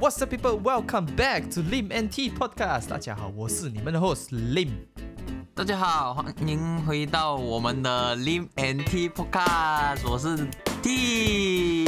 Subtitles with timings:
[0.00, 0.58] What's up, people?
[0.58, 2.88] Welcome back to Lim NT Podcast.
[2.88, 4.70] 大家好，我是你们的 host Lim。
[5.54, 10.48] 大家好，欢迎回到我们的 Lim and T Podcast，我是
[10.82, 11.84] T。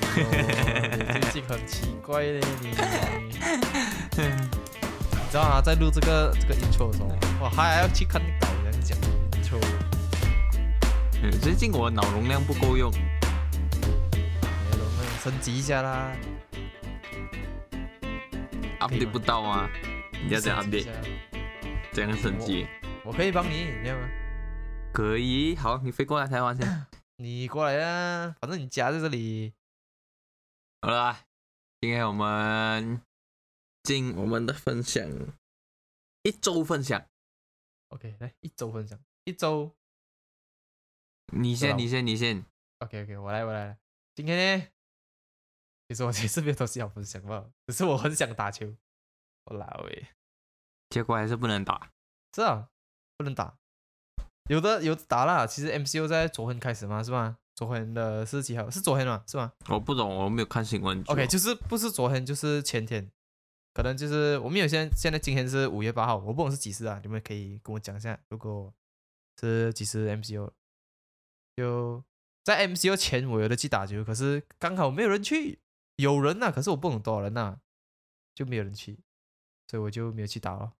[0.00, 2.68] 哦最近很奇怪嘞，你。
[2.70, 2.74] 你
[5.30, 8.96] 知道啊，在录这个这个 intro 的时候，我还要去看导演讲
[9.32, 9.60] intro，
[11.22, 12.90] 嗯最近我脑容量不够用，
[15.22, 16.10] 升级一下啦。
[18.80, 19.70] Update 不到啊，
[20.24, 20.92] 你要这样 update，下
[21.92, 22.66] 这样升级
[23.04, 24.08] 我可以帮你，你要吗？
[24.92, 25.54] 可以。
[25.56, 26.86] 好，你飞过来台湾先。
[27.16, 29.54] 你过来啊，反正你家在这里。
[30.82, 31.18] 好了，
[31.80, 33.00] 今天我们
[33.82, 35.08] 进我们的分享，
[36.22, 37.06] 一周分享。
[37.88, 39.74] OK，来一周分享，一周。
[41.32, 42.44] 你先，你先，你先。
[42.78, 43.78] OK OK，我来我来。
[44.14, 44.66] 今天呢，
[45.88, 48.74] 其实我其实没有东西要分享吧，只是我很想打球。
[49.44, 50.08] 我老诶，
[50.90, 51.92] 结果还是不能打。
[52.34, 52.68] 是啊，
[53.16, 53.56] 不能打。
[54.48, 57.38] 有的有的打啦，其实 MCU 在昨天开始嘛，是吧？
[57.54, 58.68] 昨天的是几号？
[58.68, 61.02] 是昨天嘛，是吗我不懂，我没有看新闻。
[61.06, 63.10] ？OK，就是不是昨天就是前天，
[63.72, 67.00] 可能就是我们有现在现在今天是五月八号，我不懂是几时啊？
[67.02, 68.74] 你们可以跟我讲一下，如果
[69.40, 70.50] 是几时 MCU，
[71.56, 72.04] 就
[72.44, 75.58] 在 MCU 前我有的去打球，可是刚好没有人去，
[75.96, 77.58] 有人呐、可是我不懂多少人呐、
[78.34, 78.98] 就没有人去，
[79.68, 80.72] 所以我就没有去打了，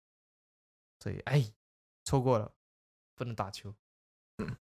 [1.01, 1.53] 所以哎，
[2.05, 2.53] 错过了，
[3.15, 3.75] 不能打球。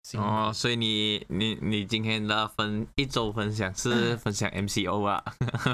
[0.04, 5.24] 辛苦哦，所以你你你今天的分一周分享是分享 MCO 啊？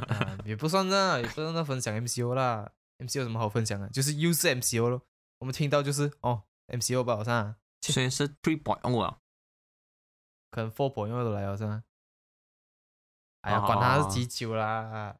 [0.07, 2.71] 啊也不算啦，也不算那分享 MCO 啦。
[2.99, 3.89] MCO 有什么好分享的？
[3.89, 5.01] 就是又是 MCO 咯。
[5.39, 9.17] 我们听到就是哦，MCO 吧，好像啊虽然是 three point 啊，
[10.51, 11.83] 可能 four point 都来了是吗？
[13.41, 15.15] 哎呀，哦管他是几久啦，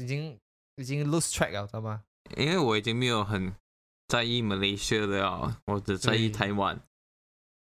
[0.00, 0.38] 已经
[0.76, 2.02] 已经 lose track 了，知道吗？
[2.36, 3.54] 因为我已经没有很
[4.08, 6.80] 在意 Malaysia 的啊，我只在意台湾，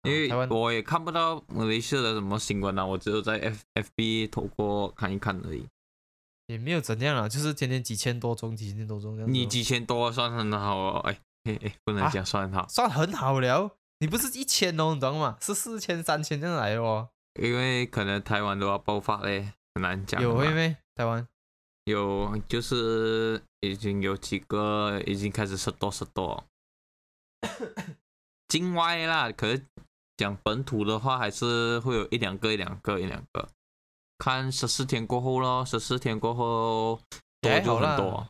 [0.03, 5.68] 因为我也看不到 Malaysia 的什么新闻啊，我只有在 F FB 透过看一看而已。
[6.47, 9.34] 也没有怎样啊，就是天天几千多宗，几千多宗这样。
[9.34, 15.38] 你几千多算很好哦，哎哎哎，不能啊讲算好，算很好了，你不是一千哦，你懂吗？
[15.41, 17.09] 是四千、三千这样来的哦。
[17.41, 20.22] 因为可能台湾都要爆发嘞，很难讲。
[20.22, 20.75] 有会没？
[20.96, 21.25] 台湾
[21.84, 26.44] 有，就是已经有几个已经开始十多十多，
[28.50, 29.64] 境外啦，可是
[30.18, 33.47] 讲本土的话，还是会有一两个、一两个、一两个。
[34.18, 37.00] 看十四天过后咯，十四天过后
[37.41, 38.28] 多就很多。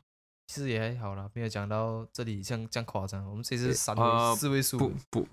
[0.48, 3.24] 其实也还好啦，没有讲到这里像这样夸张。
[3.30, 5.28] 我们这次呃是三位、呃四位数不不，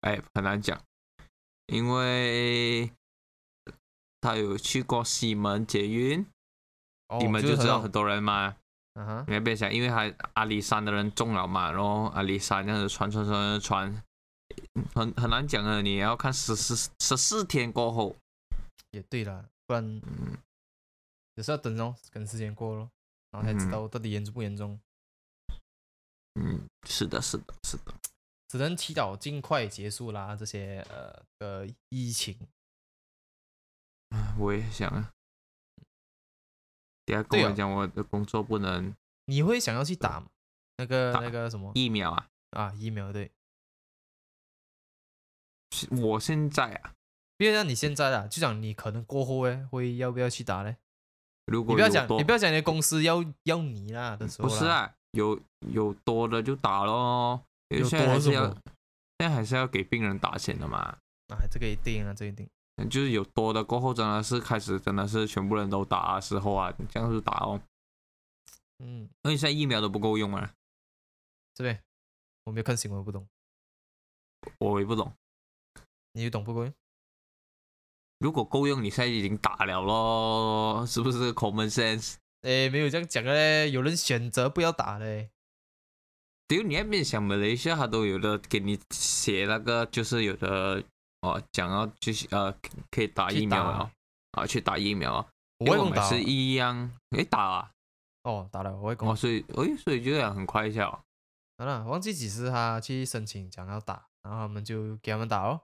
[0.00, 0.80] 哎，很难讲，
[1.66, 2.90] 因为
[4.20, 6.24] 他有去过西门捷运，
[7.08, 8.56] 哦你们就知道很多人嘛。
[8.94, 14.02] 嗯哼，你要别想，因为还阿里山的人中了嘛，然后阿里山这样子传传传传，
[14.92, 15.80] 很很难讲的。
[15.82, 18.16] 你要看十四十四天过后，
[18.90, 20.36] 也对啦，不然嗯，
[21.36, 22.90] 也是要等哦，等时间过咯，
[23.30, 24.80] 然后才知嗯道到底严重不严重。
[26.34, 27.94] 嗯，是的，是的，是的。
[28.48, 32.36] 只能祈祷尽快结束啦，这些呃呃疫情。
[34.10, 35.12] 唉我也想啊，
[37.04, 38.94] 等下跟我讲我的工作不能
[39.26, 40.24] 你会想要去打
[40.76, 42.28] 那个打那个什么疫苗啊。
[42.52, 43.12] 啊疫苗？
[43.12, 43.30] 对，
[46.00, 46.94] 我现在啊，
[47.36, 50.78] 因为像你现在啊，就讲你可能过后哎，会要不要去打嘞？
[51.44, 55.38] 如果你不要讲，你不要讲你的公司要要你啦的时候，不是啊，有
[55.70, 58.46] 有多的就打咯，有现在还是要
[59.18, 60.78] 现在还是要给病人打钱的嘛。
[61.28, 62.48] 啊，这个一定啊，这个一定。
[62.86, 67.60] 就是有多的过后，真的是开始真的是全部人都打的时候啊，这样子打哦。
[68.78, 70.52] 嗯，因为现在疫苗都不够用啊，
[71.54, 71.82] 这边
[72.44, 73.26] 我没有看新闻，不懂，
[74.58, 75.12] 我也不懂。
[76.12, 76.72] 你有懂不够用？
[78.18, 82.16] 如果够用，你现在已经打了咯，是不是 common sense？
[82.42, 85.30] 诶，没有这样讲的嘞，有人选择不要打嘞。
[86.48, 90.82] 只有你那边想马来西亚，他都有的给你写那个，就是有的
[91.20, 92.54] 哦，讲要就是呃
[92.90, 93.90] 可以打疫苗啊
[94.32, 95.28] 啊，去打疫苗啊，
[95.58, 97.70] 我跟外公打是一样，诶打啊，
[98.22, 99.16] 哦，打了，我也公哦，。
[99.16, 101.00] 所以诶所以就这样很快一下哦。
[101.58, 105.60] 好了，忘记几时他去申请讲要打，然后他们就给他们打哦。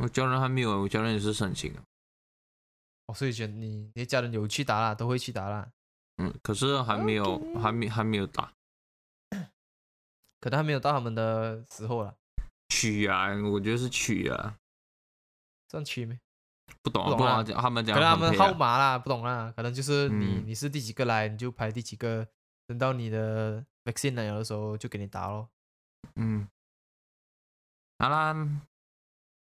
[0.00, 1.80] 我家人还没有，我家人也是申请的，
[3.06, 5.68] 哦，所以选你你家人有去打啦，都会去打啦，
[6.18, 8.52] 嗯，可是还没有还没还没有打。
[10.40, 12.14] 可能还没有到他们的时候了。
[12.68, 14.56] 取啊，我觉得是取啊，
[15.72, 16.18] 这样去没？
[16.82, 22.26] 不懂啊，不懂啊他们讲可能他们号码啦，不懂啦，可能就是你、嗯你是第几个来，你就排第几个，
[22.66, 25.48] 等到你的 vaccine 来了的时候就给你打咯。
[26.16, 26.46] 嗯，
[27.98, 28.34] 好啦，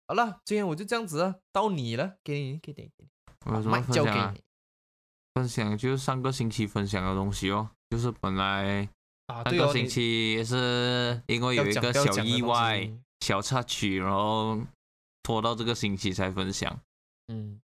[0.07, 3.09] 好了，今天我就这样子啊，到你了，给你，给你，给你，
[3.47, 4.15] 我有什么麦分享啊？
[4.15, 4.45] 交给你
[5.35, 8.89] 分享就是上个星期分享的东西哦，就是本来
[9.27, 12.89] 上个星你期是因为有一个小意外、
[13.21, 14.61] 小插曲，然后
[15.25, 16.81] 拖到这个星期才分享。
[17.27, 17.61] 嗯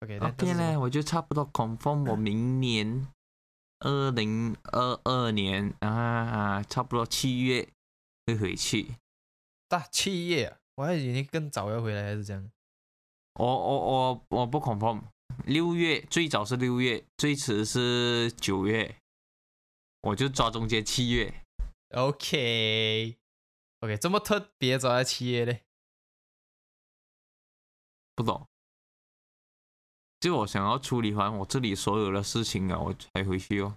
[0.00, 3.08] ，OK，那边呢，我就差不多 confirm 我明年
[3.80, 7.68] 二零二二年啊，差不多七月
[8.26, 8.94] 会回去。
[9.68, 12.50] 大七月啊，我还以为你更早要回来，还是这样。
[13.34, 15.02] 我我我我不 confirm，
[15.44, 18.96] 六月最早是六月，最迟是九月，
[20.02, 21.42] 我就抓中间七月。
[21.90, 23.16] OK，OK，
[24.00, 25.65] 这么特别抓在七月嘞？
[28.16, 28.44] 不懂。
[30.18, 33.76] 就我想要处理完我这里所有的事情啊，我才回去哦。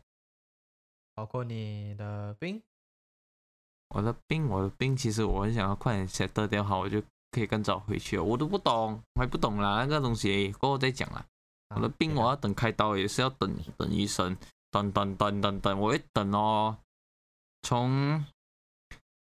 [1.14, 2.64] 包括你的病，
[3.90, 7.02] 我的病，我的病，其实我很想要快点 set 掉好，我就
[7.32, 8.24] 可以更早回去哦。
[8.24, 11.26] 我都不懂，我还不懂啦，那个东西过后再讲啦。
[11.76, 14.36] 我的病我要等开刀，也是要等等医生，
[14.72, 16.78] 等等等等等，我会等哦。
[17.62, 18.26] 从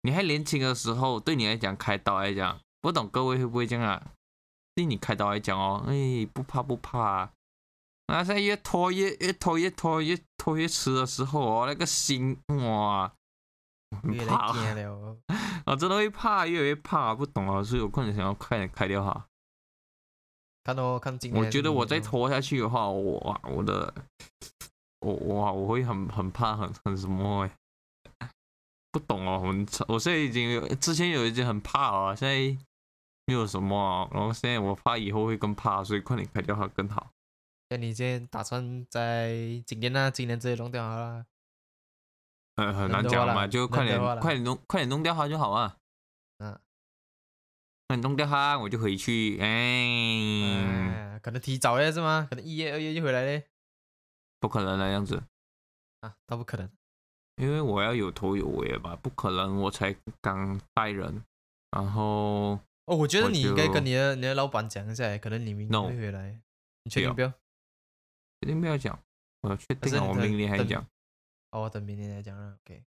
[0.02, 4.14] 你还年轻的时候，对你来讲开刀来讲，不懂各位会不会这样啊？
[4.76, 7.32] 对你开刀来讲哦，哎，不怕不怕、啊。
[8.08, 13.14] 那在越拖越越拖越拖越拖越迟的时候哦，那个心哇，
[14.28, 15.18] 怕，惊了哦。
[15.66, 19.28] 我真的会怕，越来越怕，不懂啊，所以我快点想要快点开掉它。
[20.64, 21.44] 看哦，看今年。
[21.44, 23.94] 我觉得我再拖下去的话，我哇我的
[25.00, 27.52] 我哇我会很很怕很很什么欸
[28.92, 32.58] 不懂哦，我我现在已经有之前有一经很怕啊，现在
[33.26, 37.12] 没有什么啊，然后现在我怕以后会更怕，所以快点开掉它更好。
[37.70, 40.12] 那你今天打算在今年呢？
[40.12, 41.26] 今年直接弄掉好了。
[42.56, 45.78] 呃，很难讲嘛，就快点快点弄快点弄掉它就好啊。
[46.40, 46.60] 嗯，
[47.88, 49.38] 快点弄掉它，我就回去。
[49.40, 49.46] 哎，
[51.16, 52.28] 哎，可能提早了是吗？
[52.30, 53.48] 可能一月、二月就回来嘞。
[54.42, 55.24] 不可能的样子，
[56.02, 56.70] 啊，倒不可能。
[57.38, 61.24] 因为我要有头有尾吧，不可能我才刚带人，
[61.72, 62.60] 然后
[62.92, 66.42] 哦，我觉得你应该跟你的你的老板讲一下，可能你明年 No 会回来。
[66.84, 67.30] 你确不要定不要？
[68.42, 69.04] 确定不要讲，
[69.44, 70.86] 我确定了，我明年还讲。
[71.52, 72.58] 哦，等明年再讲了。
[72.66, 72.84] OK，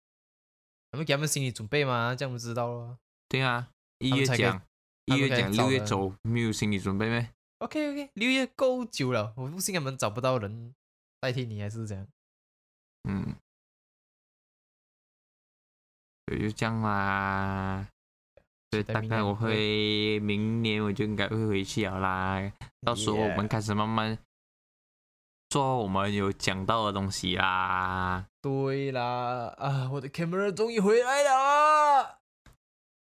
[0.94, 2.98] 我们给他们心理准备嘛，这样我们知道了。
[3.30, 3.70] 对啊，
[4.00, 4.66] 一月讲，
[5.06, 10.74] 一月讲，六月走，没有心理准备咩？OK OK，六月够久了，我不信他们找不到人
[11.20, 12.08] 代替你，还是这样。
[13.04, 13.36] 嗯，
[16.26, 17.88] 就这样啦。
[18.72, 22.52] 所以大概我会会明年我就应该会回去了啦。
[22.82, 24.18] 到时候我们开始慢慢
[25.50, 28.26] 做我们有讲到的东西啦。
[28.42, 32.20] 对啦，啊，我的 camera 终于回来了。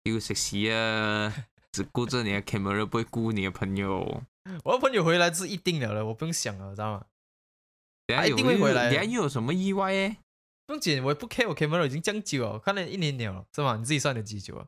[0.04, 1.46] 又食屎啊！
[1.72, 4.22] 只顾着你的 camera，不会顾你的朋友。
[4.64, 7.04] 我的朋友回来是一定了的，我不用想了，知道吗？
[8.06, 10.16] 等下有又定会回来等下又有什么意外诶？
[10.66, 13.76] 不用紧，我也不 care 我 camera 已经这样久了，看了一年了，是吗？
[13.76, 14.66] 你自己算的几久啊？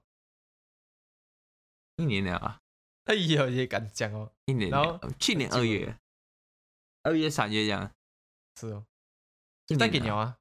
[2.03, 2.61] 一年了啊，
[3.05, 5.11] 哎呦，也敢讲哦，一年然了后。
[5.21, 5.97] 去年二月，
[7.03, 7.95] 二月三月这样。
[8.59, 8.85] 是哦，
[9.67, 10.39] 就带给你啊。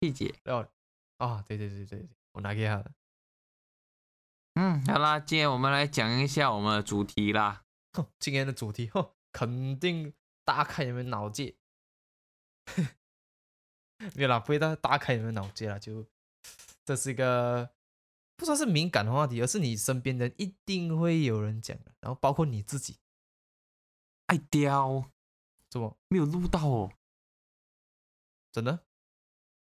[0.00, 0.32] 细节。
[0.44, 0.70] 哦，
[1.16, 2.92] 啊，对对对对对，我拿给他的。
[4.54, 7.64] 嗯，好啦，今天我们来讲一下我们的主题啦。
[7.92, 10.14] 哼今天的主题，哼，肯定
[10.44, 11.56] 打开你们脑界。
[14.14, 16.06] 没有啦，不会大大开你们脑界啦，就
[16.84, 17.70] 这是一个
[18.38, 22.96] 不算是敏感的话题，而是你身边人一定会有人讲的，然后包括你自己，
[24.26, 25.10] 爱雕
[25.68, 26.92] 怎么没有录到哦。
[28.52, 28.86] 真的？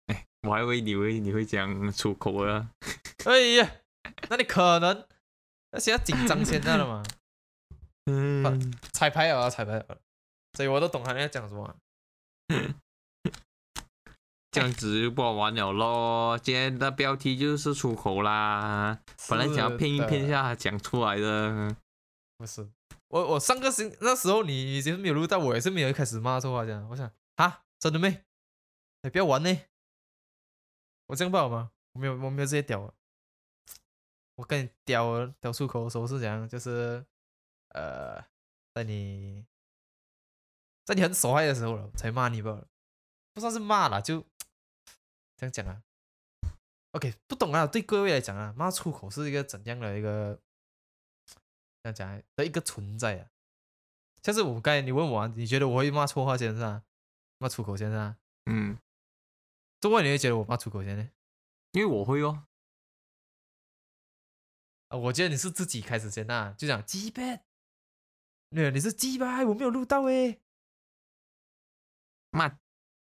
[0.08, 2.74] 哎，我还以为你会你会讲出口啊。
[3.26, 3.82] 哎呀，
[4.30, 5.06] 那你可能
[5.72, 7.04] 那现在紧张现在了嘛？
[8.10, 10.00] 嗯，彩排啊，彩排了，
[10.54, 11.78] 所以我都懂他在讲什么。
[14.52, 16.38] 这样子就不好玩了咯。
[16.38, 20.44] 今天的标题就是出口啦，本来想要骗一骗一下。
[20.44, 21.74] 下讲出来的。
[22.38, 22.70] 不是，
[23.08, 26.86] 我我上个星那时候你已经没有录到，我也是没有一开始骂错话这样。
[26.90, 28.24] 我想啊，真的没？
[29.04, 29.58] 你不要玩呢！
[31.08, 31.72] 我这样不好吗？
[31.94, 32.94] 我没有，我没有这些屌啊。
[34.36, 36.48] 我跟你屌屌出口的时候是怎样？
[36.50, 37.06] 就是
[37.70, 38.22] 呃，
[38.74, 39.46] 在你
[40.86, 42.64] 在你很手害的时候了才骂你吧，
[43.34, 44.26] 不算是骂了，就
[45.42, 45.82] 这样讲啊。
[46.92, 50.40] OK，不懂啊，对各位来讲啊，骂出口是一个怎样的一个
[51.82, 53.30] 这样讲的一个存在啊。
[54.22, 56.84] 像是我刚才你问我、啊，你觉得我会骂错话先是吧？
[57.40, 58.18] 骂出口先是吧？
[58.46, 58.78] 嗯，
[59.80, 61.10] 怎么你会觉得我骂出口先呢？
[61.72, 62.46] 因为我会哦，
[64.90, 67.22] 啊，我觉得你是自己开始先呐、就讲鸡巴，
[68.50, 70.40] 没有，你是鸡巴，我没有录到诶。
[72.30, 72.60] 骂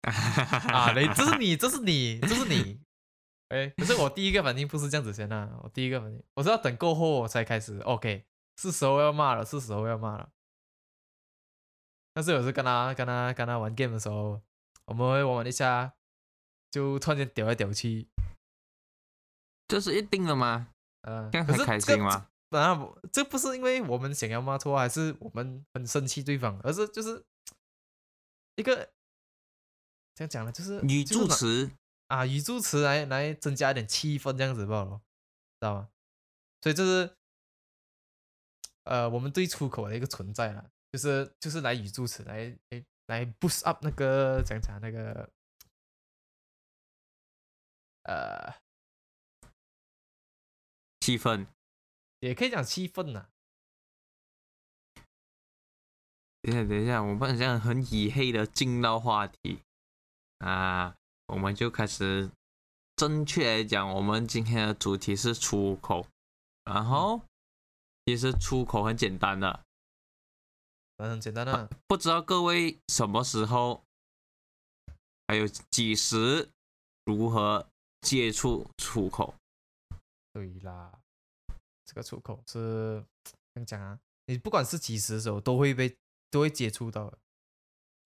[0.03, 2.81] 啊， 你这是你，这是你，这是你。
[3.49, 8.25] 哎，可是我第一个反应不是这样子先呐、我第一个反应我是要等过后我才开始，OK，
[8.57, 10.31] 是时候要骂了，是时候要骂了。
[12.15, 14.41] 但是有时跟他跟他跟他玩 game 的时候，
[14.85, 15.95] 我们会玩玩一下，
[16.71, 18.09] 就突然间屌来屌去，
[19.67, 20.69] 这是一定的吗？
[21.03, 22.29] 呃，这样才开心吗？
[22.51, 27.25] 当然不，这不是因为我们想要骂错，还是我们很生气对方，而是就是
[28.57, 28.93] 一个
[30.21, 30.53] 怎样讲呢？
[30.53, 31.71] 就是语助词，
[32.09, 35.01] 啊，语助词来来增加一点气氛，这样子罢了，
[35.61, 35.89] 知道吗？
[36.61, 37.17] 所以这是
[38.85, 45.31] 呃我们对出口的一个存在了，就是就是来语助词来来来 boost up 那个讲讲那个
[48.03, 48.55] 呃，
[51.01, 51.47] 气氛。
[52.21, 53.31] 也可以讲气氛呐。
[56.43, 59.63] 等一下，等一下，我们好像很以黑的进到话题
[60.41, 60.95] 啊，
[61.27, 62.31] 我们就开始
[62.97, 66.07] 正确来讲，我们今天的主题是出口，
[66.65, 67.23] 然后
[68.05, 69.65] 其实出口很简单的，
[70.97, 73.85] 嗯，很简单的，不知道各位什么时候，
[75.29, 76.51] 还有几时
[77.05, 77.69] 如何
[78.01, 79.35] 接触出口？
[80.33, 80.93] 对啦，
[81.85, 83.05] 这个出口是
[83.55, 83.99] 怎么讲啊？
[84.27, 85.97] 你不管是几时的时候，都会被
[86.31, 87.19] 都会接触到的，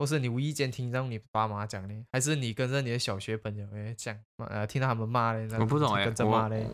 [0.05, 6.71] 或是你无意间听到你爸妈讲呢，还是你跟着你的小学朋友诶讲，呃，听到他们骂嘞，那我不懂哎、着我骂嘞。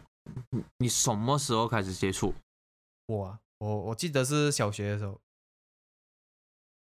[0.51, 2.35] 你你什么时候开始接触？
[3.07, 5.21] 我啊，我我记得是小学的时候，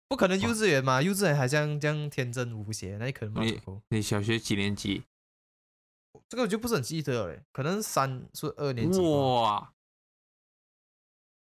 [0.08, 3.60] 不可能幼稚园嘛，幼稚园还这样这样天真无邪，那你可能骂你。
[3.90, 5.04] 你小学几年级？
[6.30, 8.98] 这个我就不是很记得了嘞，可能三是二年级。
[9.00, 9.74] 哇，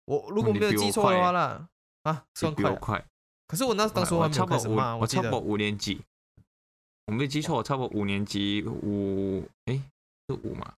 [0.05, 1.67] 我如果没有记错的话啦，
[2.03, 3.05] 啊，算快。
[3.50, 6.00] 可是我那当时我还没有差不多五，开始骂，我差不多五年级，
[7.08, 9.82] 我没有记错，我差不多五年级五，诶，
[10.27, 10.72] 是五嘛？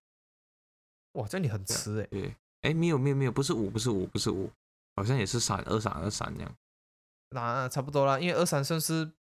[1.12, 2.06] 哇，这样你很迟哎。
[2.06, 4.50] 对，诶，没有没有没有，不是五，不是五，不是五，
[4.96, 6.56] 好像也是三二三二三这样。
[7.28, 9.12] 那差不多啦，因为二三算是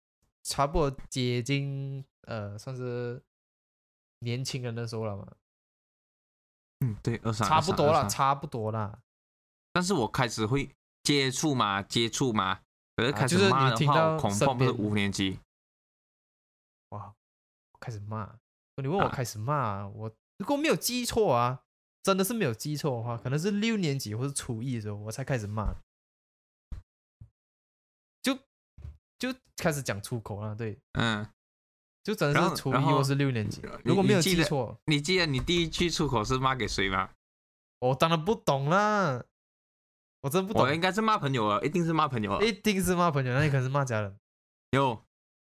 [0.43, 3.21] 差不多接近呃，算是
[4.19, 5.27] 年轻人的时候了嘛，
[6.79, 8.09] 嗯，对，二三差不多啦，了。
[8.09, 9.01] 差不多啦。
[9.73, 12.61] 但是我开始会接触嘛，接触嘛，
[13.01, 15.39] 可是开始啊就是你骂的话，听到我恐身怕不是五年级。
[16.89, 17.13] 哇，
[17.79, 18.37] 开始骂，
[18.75, 21.63] 你问我啊开始骂，我如果没有记错啊，
[22.03, 25.73] 真的是没有记错的话，可能是六年级或是初一的时候，我才开始骂，
[28.21, 28.37] 就
[29.17, 31.27] 就开始讲出口了，对，嗯，
[32.03, 37.11] 就真的是初一或是六年级，如果没有记错，你记得你第一句出口是骂给谁吗？
[37.79, 39.23] 我当然不懂啦，
[40.21, 42.43] 我真不懂我，应该是骂朋友啊，一定是骂朋友啊。
[42.43, 44.15] 一定是骂朋友，那你可能是骂家人。
[44.71, 45.03] 有，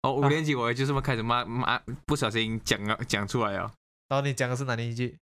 [0.03, 3.74] 哦，五啊年级我就这么开始骂骂，不小心讲了讲出来啊，
[4.08, 5.18] 然后你讲的是哪里一句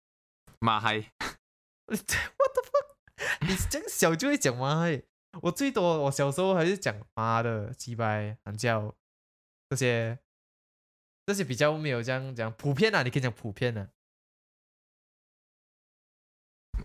[0.60, 0.98] 骂嗨。
[1.86, 3.46] What the fuck？
[3.46, 5.02] 你这样小就会讲骂嗨，
[5.42, 8.94] 我最多我小时候还是讲妈的、鸡掰、喊叫
[9.68, 10.18] 这些，
[11.26, 13.90] 这些比较没有这样讲普遍啊，你可以讲普遍的、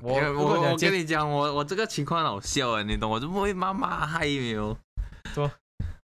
[0.02, 3.10] 我我我跟你讲，我我这个情况好笑啊，你懂？
[3.10, 4.78] 我就不会骂骂嗨没有。
[5.34, 5.52] 说？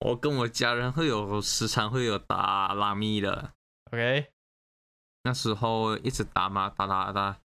[0.01, 3.53] 我跟我家人会有时常会有打拉咪的
[3.91, 4.27] ，OK，
[5.23, 7.39] 那时候一直打嘛，打打打，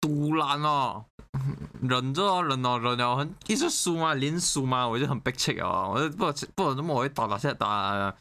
[0.00, 1.04] 突然哦，
[1.80, 8.12] 忍着哦，忍哦，忍哦，很一直输嘛，连输嘛，我就很悲戚哦，我就不知不怎么我会打打下打，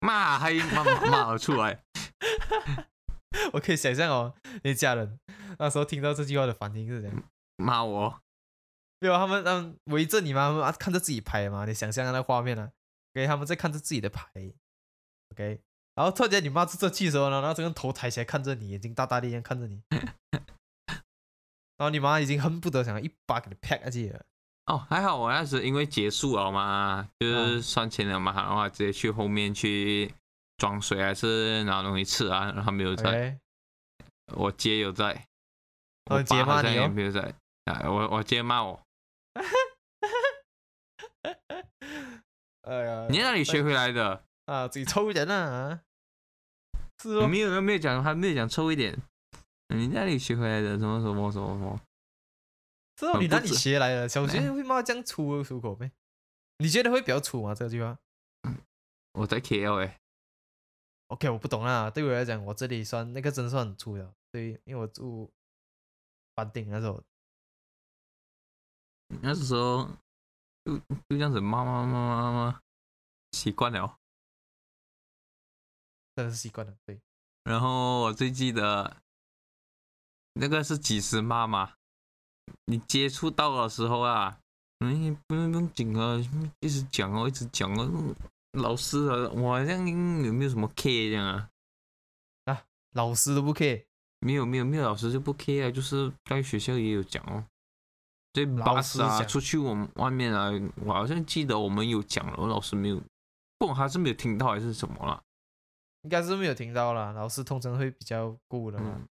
[0.00, 1.82] 骂嗨骂骂骂了出来，
[3.54, 4.34] 我可以想象哦，
[4.64, 5.18] 你家人
[5.58, 7.22] 那时候听到这句话的反应是怎样？
[7.56, 8.20] 骂我，
[9.00, 12.72] 没有，他们他们围着你嘛，他们啊看着自己牌嘛，你想象那画面啊
[13.14, 14.26] ，OK，他们在看着自己的牌
[15.32, 15.60] ，OK，
[15.94, 19.82] 然后突然间你骂出这句的时候呢，然后整个头抬起来看着你，眼睛大大的一样看着你，
[21.76, 24.24] 然后你妈已经恨不得想要一把给你拍下去了，
[24.66, 30.14] 哦，还好我那时因为结束了嘛，就是算钱了嘛，然后直接去后面去
[30.60, 33.40] 装水还是拿东西吃啊，然后他没有在
[34.34, 35.26] 我姐有在，
[36.10, 38.78] 哦我姐骂你哦也没有在，啊，我我姐骂我，
[42.60, 44.22] 哎呀，你在哪里学回来的？
[44.44, 45.80] 啊，自己抽人啊，
[47.02, 49.00] 是哦，没有没有讲，还没有讲抽一点，
[49.74, 50.78] 你在哪里学回来的？
[50.78, 51.80] 什么什么什么什么？
[52.98, 54.06] 是哦，你那里学来的？
[54.06, 55.90] 小学哎会骂这样粗的出口呗？
[56.58, 57.54] 你觉得会比较粗吗？
[57.54, 57.96] 这句话
[59.14, 59.98] 我在 KL 哎，
[61.10, 61.90] ？OK，我不懂啦。
[61.90, 64.14] 对我来讲，我这里算那个真算很粗的。
[64.30, 65.28] 对，因为我住
[66.36, 67.02] 房顶那时候，
[69.20, 69.88] 那时候
[70.64, 72.62] 就就这样子骂骂骂骂骂，
[73.32, 73.98] 习惯了。
[76.14, 76.74] 真的是习惯了。
[76.86, 77.00] 对，
[77.42, 78.96] 然后我最记得
[80.34, 81.74] 那个是几时骂嘛？
[82.66, 84.40] 你接触到的时候啊，
[84.78, 86.16] 嗯，不用不用紧啊，
[86.60, 88.14] 一直讲哦，一直讲哦。
[88.52, 89.86] 嗯老师啊，我好像
[90.24, 91.50] 有没有什么 K 这样啊？
[92.46, 93.84] 啊老师都不 care，
[94.18, 97.46] 没有没有没有，老师就不 K 啊，就是在学校也有讲哦。
[98.32, 100.50] 对老 bus 啊，出去我们外面啊，
[100.84, 103.00] 我好像记得我们有讲了，我老师没有，
[103.58, 105.22] 不管他是没有听到还是什么啦。
[106.02, 107.12] 应该是没有听到啦。
[107.12, 108.94] 老师通常会比较顾的嘛。
[108.96, 109.08] 嗯，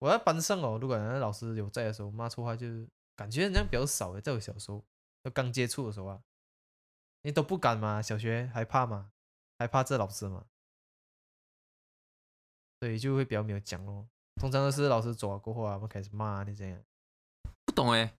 [0.00, 4.84] 我在班上哦，如果那老师有在的时候骂错话，就是感觉人家比较少诶，在我小时候，
[5.24, 6.20] 就刚接触的时候啊，
[7.26, 9.10] 你都不敢嘛，小学还怕嘛，
[9.58, 10.46] 还怕这老师嘛，
[12.78, 14.06] 所以就会比较没有讲咯。
[14.36, 16.80] 通常都是老师走了过后啊，我们开始骂你这样。
[17.64, 18.16] 不懂哎。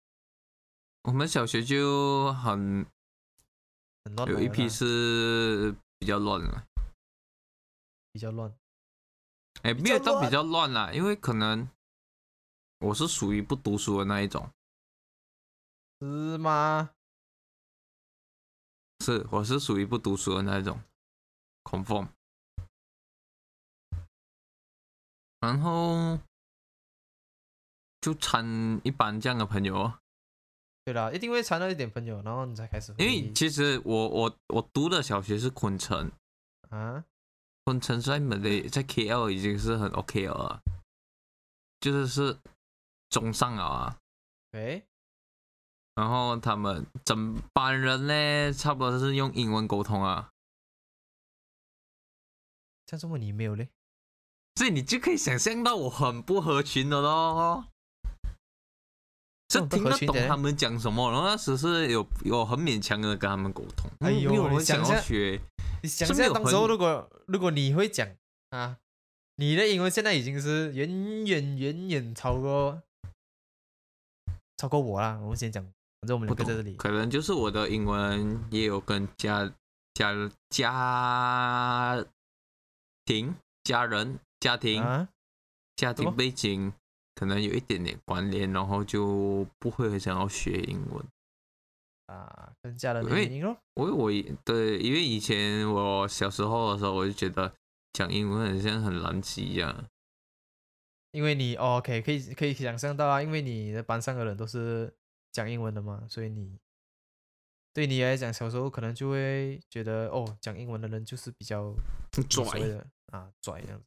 [1.03, 2.85] 我们小学就很
[4.03, 6.67] 很乱有一批是比较乱的，
[8.11, 8.53] 比较乱，
[9.61, 11.65] 哎，没有到比较乱啦，因为可能
[12.79, 14.51] 我是属于不读书的那一种，
[16.01, 16.93] 是吗？
[18.99, 20.81] 是我是属于不读书的那一种
[21.63, 22.07] ，confirm。
[25.39, 26.19] 然后
[28.01, 29.99] 就掺一般这样的朋友哦，
[30.83, 32.93] 对啦，一定会掺到一点朋友，然后你才开始。
[32.97, 36.11] 因为其实我我我读的小学是昆城，
[36.69, 37.05] 啊，
[37.65, 40.61] 昆城在马来在 KL 已经是很 OK 了啊，
[41.79, 42.39] 就是是
[43.09, 43.99] 中上了啊。
[44.53, 44.83] 喂，
[45.97, 50.29] 然后他们整班人呢，差不多是用英文沟通啊，
[52.85, 53.69] 像这么你没有嘞？
[54.55, 57.65] 所以你就可以想象到我很不合群的咯。
[59.47, 65.41] 这听得懂他们讲什么，然后那时是有有很勉强的跟他们沟通，哎呦没有人想要学，
[65.81, 68.07] 你想象当时候如果如果你会讲
[68.51, 68.77] 啊，
[69.37, 72.83] 你的英文现在已经是远远远远超过
[74.57, 75.17] 超过我啦。
[75.21, 75.65] 我们先讲，
[76.01, 79.51] 反正我们两个在这里，可能就是我的英文也有跟家
[79.93, 80.13] 家
[80.49, 82.05] 家
[83.05, 85.09] 庭家人家庭、啊，
[85.75, 86.71] 家庭背景
[87.15, 91.03] 可能有一点点关联，然后就不会很想要学英文。
[92.05, 93.57] 啊，跟家人的因为原因咯。
[93.73, 94.11] 我我
[94.45, 97.51] 对，因为以前我小时候的时候，我就觉得
[97.91, 99.85] 讲英文很像很难记一样。
[101.11, 104.93] 因为你哦，OK，可以可以想象到啊，因为你的班上的人都是
[105.37, 106.57] 讲英文的嘛，所以你
[107.71, 111.75] 对你来讲，小时候可能就会觉得哦，讲英文的人就是比较
[112.27, 113.85] 拽的啊拽这样子。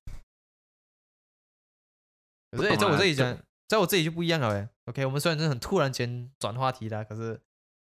[2.53, 3.37] 可不是在我这里讲，
[3.67, 4.69] 在我这里就不一样了哎。
[4.85, 7.41] OK，我们虽然是很突然间转话题啦，可是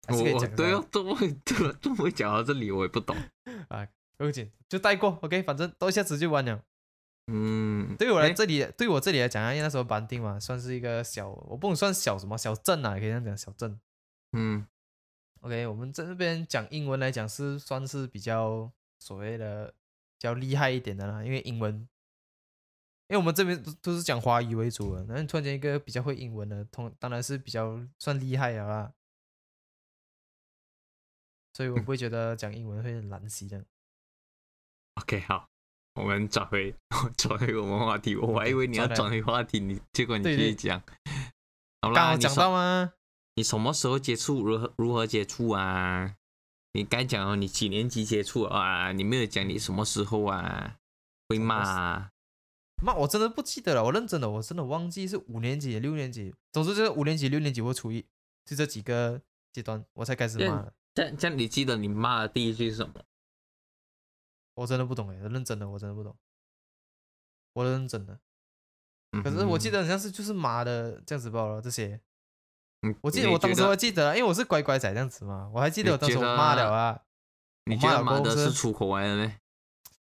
[0.06, 3.16] 还是可以我讲到对哦，怎么会怎么怎么会讲到这里，我也不懂。
[3.70, 3.84] 啊，
[4.16, 5.18] 不用紧，就带过。
[5.22, 6.64] OK，反正到一下子就完了。
[7.30, 13.78] 嗯，对我来诶这里，对我这里来讲啊，因为那时候班定嘛，算是一个小，我不能算小什么小镇啊，可以这样讲小镇。
[14.32, 14.66] 嗯
[15.40, 21.74] OK，我们在这边讲英文来讲是算是比较所谓的比较厉害一点的啦，因为英文，
[23.08, 28.94] 因为我们这边都都是讲华语为主的，那你突然间一个比较会英文的，通当然是比较算厉害了啦。
[31.52, 33.64] 所以我不会觉得讲英文会很难习的。
[34.94, 35.50] ，OK，好，
[35.98, 36.74] 我们转回
[37.18, 40.80] 转回我们话题，我还以为你要转回话题，你结果你继续讲。
[41.82, 42.92] 好啦，刚讲到吗？
[43.34, 44.42] 你什么时候接触？
[44.44, 46.14] 如何如何接触啊？
[46.72, 48.92] 你该讲哦，你几年级接触啊？
[48.92, 50.76] 你没有讲你什么时候啊？
[51.28, 52.10] 会骂啊？
[52.82, 58.04] 骂，我真的不记得了，我认真的，我真的忘记是五年级、六年级，总之就是五年级、六年级或初一，
[58.44, 59.20] 就这几个
[59.52, 60.72] 阶段我才开始骂的。
[60.94, 62.94] 这样这样，你记得你骂的第一句是什么？
[64.58, 66.16] 我真的不懂哎，认真的，我真的不懂，
[67.54, 68.18] 我认真的。
[69.12, 72.00] 嗯可是我记得，得好像是就是马的这样子罢了，这些
[72.82, 77.00] 嗯我记得我当时我还记得啊，因为我是乖乖仔这样子嘛，我还记得我当时我骂了啊，
[77.64, 79.34] 你觉得骂的是是出口来的呢？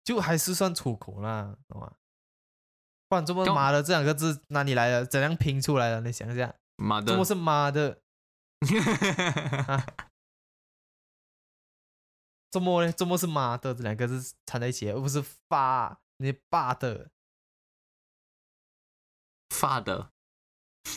[0.04, 1.94] 就还是算出口啦，懂吗？
[3.08, 5.06] 不然这么就妈的这两个字哪里来的？
[5.06, 6.02] 怎样拼出来的？
[6.02, 8.02] 你想一下，妈的怎么，是妈的？
[9.68, 9.86] 啊
[12.52, 12.92] 怎么呢？
[12.92, 13.74] 周末是妈的？
[13.74, 17.10] 这两个字掺在一起，而不是发你爸的。
[19.50, 20.12] 发的，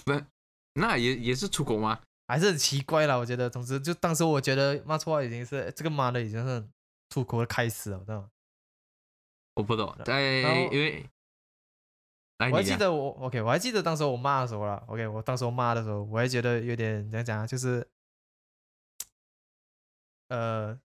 [0.04, 0.12] 不，
[0.74, 2.00] 那也也是出口吗？
[2.26, 3.16] 还是很奇怪啦。
[3.16, 6.66] 我觉得，总之就当时我觉得骂错话已经是这个妈的已经是
[7.10, 8.30] 出口的开始了，知道吗？
[9.54, 10.20] 我不懂，在
[10.72, 11.08] 因为，
[12.38, 14.82] 我还记得我 OK，我还记得当时我骂的时候了。
[14.88, 17.86] OK，我当时我骂的时候，我还觉得有点怎样讲啊，就是
[20.28, 20.83] 呃，算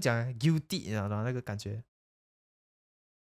[0.00, 1.22] 讲啊？U D，你知道吗？
[1.24, 1.84] 那个感觉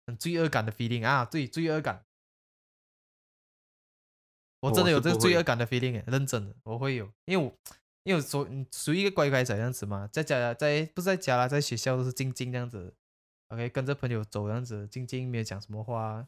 [0.06, 2.06] 很罪恶感的 feeling 啊，对，罪恶感。
[4.62, 7.56] 我真的有这个罪恶感的 feeling，哎，认真的，我会有，因为我
[8.04, 12.96] 因为我属属于一个乖乖仔这样子嘛，在家在不是在家啦，在学校都是静静这样子
[13.50, 16.28] ，OK，跟着朋友走这样子，静静没有讲什么话，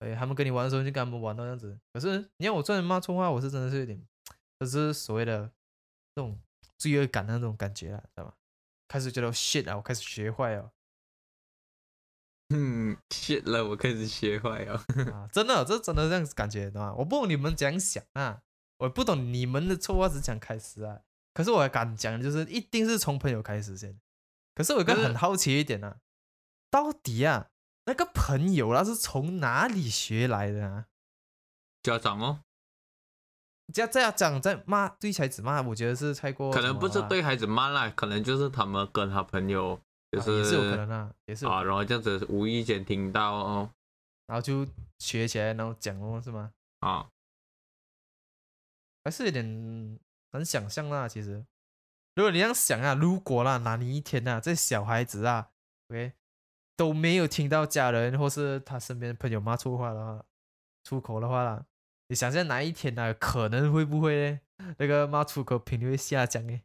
[0.00, 1.78] 哎，他们跟你玩的时候就跟他们玩到这样子。
[1.92, 4.02] 可是你要我突然骂错话，我是真的是有点，
[4.58, 5.50] 就是所谓的
[6.14, 6.38] 这种
[6.76, 8.34] 罪恶感的那种感觉啊，知道吗？
[8.90, 10.72] 开始觉得 shit 啊，我开始学坏了
[12.48, 14.74] 嗯， shit 了，我开始学坏了。
[15.12, 16.94] 啊，真的，这真的这样子感觉，知道吗？
[16.98, 18.42] 我不懂你们怎样想啊，
[18.78, 21.02] 我不懂你们的错话是怎样开始啊。
[21.32, 24.00] 可是我敢讲，就是一定是从朋友开始先。
[24.56, 26.00] 可是我有个很好奇一点啊，
[26.68, 27.50] 到底啊
[27.84, 30.86] 那个朋友他是从哪里学来的啊？
[31.84, 32.42] 家长哦，
[33.72, 39.80] 这样这样讲，在骂对孩子骂，我觉得是太过可能不是对孩子骂啦，可能就是他们跟他朋友
[40.10, 43.70] 就是、啊也是有可能啊，也是啊，然后这样子无意间听到哦
[44.26, 44.66] 然后就
[44.98, 46.52] 学起来，然后讲哦，是吗？
[46.80, 47.08] 啊，
[49.02, 49.98] 还是有点
[50.30, 51.08] 难想象啦。
[51.08, 51.44] 其实，
[52.14, 55.50] 如果你这样想啊，如果啦，哪里一天啊，这小孩子啊
[55.88, 56.12] ，OK，
[56.76, 60.24] 都没有听到家人或是他身边的朋友骂粗话的话，
[60.84, 61.66] 出口的话啦，
[62.10, 64.40] 你想象哪一天呢、可能会不会呢？
[64.78, 66.64] 那个骂出口频率会下降诶。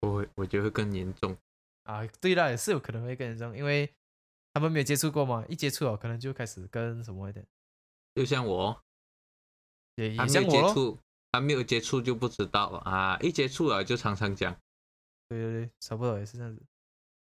[0.00, 1.38] 我会我觉得会更严重。
[1.84, 3.94] 啊，对啦，也是有可能会更严重，因为
[4.52, 7.46] 他们没有接触过嘛，一接触哦，可能就开始跟什么一点，
[8.16, 8.82] 就像我，
[9.94, 10.98] 也还没也像接触，
[11.30, 14.52] 还没有接触就不知道啊，一接触了就常常讲。
[15.28, 16.60] 对对对，差不多也是这样子。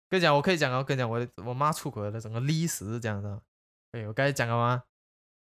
[0.10, 3.44] 跟你讲，我可以讲哦，跟你讲，我我妈出口的整个历史是这样的。
[3.92, 4.86] 对我刚才讲了吗？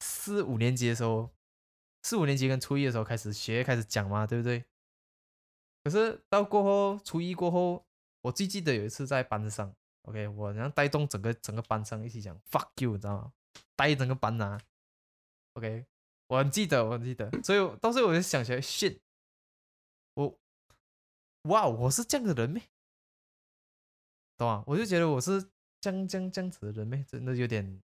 [0.02, 1.30] 四五年级的时候，
[2.03, 4.65] 四五年级跟初一的时候开始学，开始讲嘛，对不对？
[5.83, 7.85] 可是到过后，初一过后，
[8.21, 13.33] 我最记得有一次在班上，OK，我然后带动整个整个班上一起讲 fuck you，你知道吗？
[13.75, 14.59] 带整个班啊
[15.53, 15.85] ，OK，
[16.27, 18.99] 我很记得，我很记得，所以到时候我就想起来，shit，
[20.13, 20.39] 我，
[21.43, 22.61] 哇，我是这样的人咩？
[24.37, 24.63] 懂吗？
[24.67, 25.41] 我就觉得我是
[25.79, 27.03] 这样这样这样子的人咩？
[27.07, 27.81] 真的有点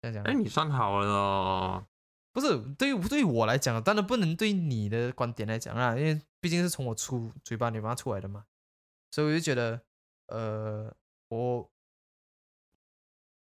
[0.00, 1.86] 这样讲哎，，你算好了哦。
[2.34, 8.44] 不是对于对于我来讲，当然不能对你的观点来讲啊，因为毕竟是从我出嘴巴里面出来的嘛，
[9.12, 9.80] 所以我就觉得，
[10.26, 10.92] 呃，
[11.28, 11.70] 我，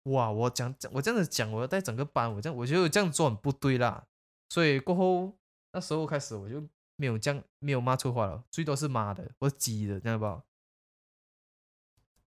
[0.05, 4.07] 哇，我讲我这样子讲，我要带整个班，我这样我觉得我这样做很不对啦，
[4.49, 5.37] 所以过后
[5.73, 6.65] 那时候开始我就
[6.95, 10.45] 没有这样没有骂错话了，最多是妈的或者鸡的，这样吧，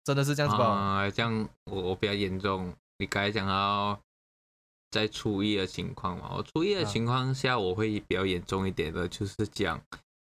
[0.04, 0.66] 真的是这样子吧？
[0.66, 2.76] 啊、这样我我比较严重。
[2.98, 4.02] 你刚才讲到
[4.92, 9.80] 在初一的情况嘛，我初一的啊情况下我会比较严重一点的，就是讲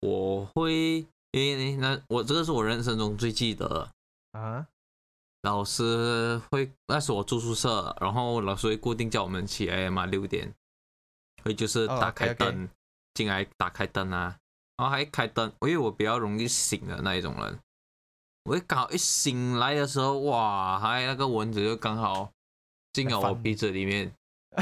[0.01, 4.67] 我会因为那我这个是我人生中最记得的，啊，
[5.43, 10.53] 老师会那时我住宿舍，然后老师会固定叫我们起来嘛，六点，
[11.43, 12.69] 会就是哦打开灯
[13.13, 14.37] 进来打开灯啊，
[14.77, 17.59] 然后还开灯，因为我比较容易醒的那一种人，
[18.43, 22.31] 我一刚好一醒来的时候，哇，还那个蚊子就刚好
[22.93, 24.13] 进了我鼻子里面，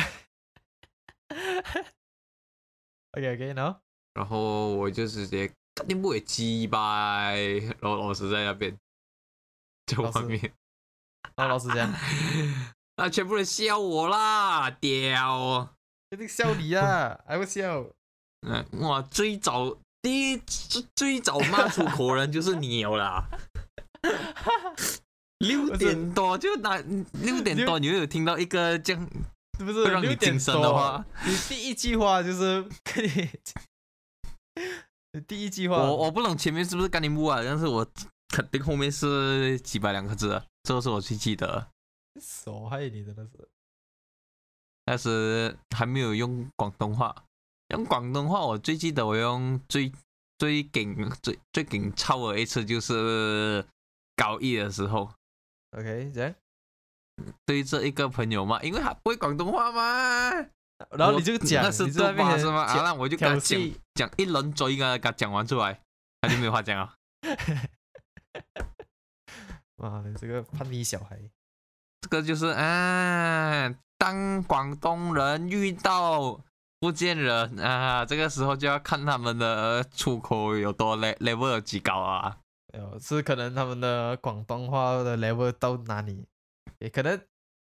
[3.12, 3.80] OK OK，然后
[4.14, 7.38] 然后我就直接肯定不会鸡掰，
[7.80, 8.76] 然后老师在那边
[9.86, 10.40] 在外面，
[11.36, 11.92] 然后老师讲，
[12.96, 15.76] 啊，全部人笑我啦，屌！
[16.12, 17.86] 一定笑你啊，还会笑。
[18.48, 23.28] 嗯，哇，最早第一最最早骂出口人就是你有啦。
[25.40, 33.30] 六点多就打六点多，你会有听到一个这样是不是会让你六点神的话，你第一句话就是跟你，
[35.14, 37.86] 你 第一句话，我我不懂前面是不是干你木啊，但是我
[38.30, 41.48] 肯定后面是几百两个字的，这个是我最记得。
[41.48, 41.68] 的。
[42.22, 43.50] 手害你真的是，
[44.84, 47.16] 但是还没有用广东话，
[47.70, 49.92] 用广东话我最记得我用最
[50.38, 53.66] 最顶最最顶超的一次就是
[54.16, 55.10] 高一的时候。
[55.78, 56.36] OK，这样，
[57.46, 60.32] 对这一个朋友嘛，因为他不会广东话嘛，
[60.92, 62.62] 然后你就我讲，那是你在那边做吧是吗？
[62.64, 63.60] 啊，那我就跟挑他讲，
[63.96, 65.82] 讲一轮嘴跟他讲完出来，
[66.22, 66.94] 他就没有话讲了。
[69.78, 71.18] 妈的，这个叛逆小孩，
[72.02, 76.40] 这个就是啊，当广东人遇到
[76.82, 82.38] 福建人啊，这个时候就要看他们的出口有多 le level 有几高啊。
[82.74, 86.26] 有，是可能他们的广东话的 level 到哪里，
[86.80, 87.26] 也可能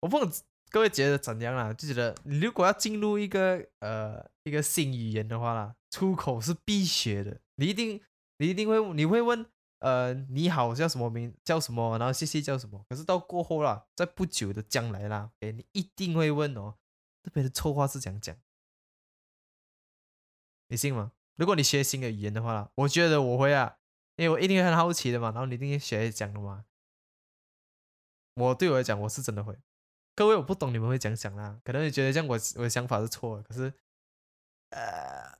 [0.00, 0.30] 我不懂
[0.70, 1.72] 各位觉得怎样啦？
[1.72, 8.00] 就觉得你如果要进入一个呃一个新语言的话啦，出口是必学的，你一定
[8.38, 9.44] 你一定会你会问
[9.80, 16.76] 呃你好叫什么名叫什么，然后谢谢叫什么，可是到过后啦，在不久的将来啦，哎你一定会问哦，
[17.22, 18.36] 这边的臭话是怎样讲？
[20.68, 21.12] 你信吗？
[21.36, 23.76] 如果你学新的语言的话啦，我觉得我会啊。
[24.16, 26.66] 因为我一定会很好奇的嘛，然后你一定学讲的嘛。
[28.34, 29.56] 我对我来讲，我是真的会。
[30.14, 33.72] 各位，我不懂你们会讲想啦，可能你觉得这样我我的想法是错的，可是，
[34.70, 35.38] 呃，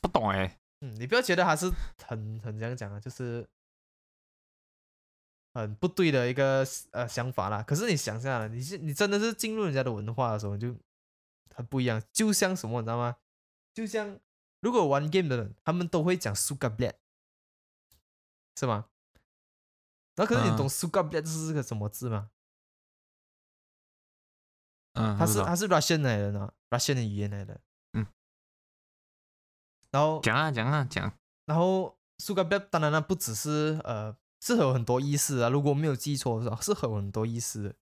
[0.00, 0.58] 不懂哎。
[0.80, 1.72] 嗯，你不要觉得他是
[2.04, 3.48] 很很这样讲啊，就是
[5.54, 7.62] 很不对的一个呃想法啦。
[7.62, 10.76] 可是你想下来，你是你真的是进入人家的文化的时候，就
[11.54, 12.02] 很不一样。
[12.12, 13.16] 就像什么，你知道吗？
[13.72, 14.20] 就像
[14.60, 16.96] 如果玩 game 的人，他们都会讲 sugar black”，
[18.58, 18.90] 是吗？
[20.16, 22.30] 那可是你懂 “sugar b d 是个什么字吗？
[24.94, 27.60] 嗯，他是他是 Russian 来的呢，Russian 的语言来的。
[27.92, 28.06] 嗯。
[29.90, 31.12] 然后讲啊讲啊讲。
[31.44, 35.50] 然后 “sugar b 当然了，不只是呃，是有很多意思啊。
[35.50, 37.74] 如果没有记错的话，是有很多意思的。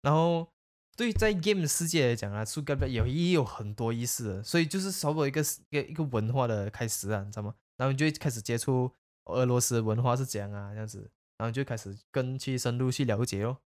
[0.00, 0.50] 然后
[0.96, 4.42] 对在 game 世界来讲啊，“sugar b 也也有很多意思。
[4.42, 7.54] 所以就是稍微一个一个一个文化的开始啊，你知道吗？
[7.76, 8.90] 然后你就开始接触。
[9.26, 10.72] 俄罗斯文化是怎样啊？
[10.72, 13.58] 这样子，然后就开始更去深入去了解哦。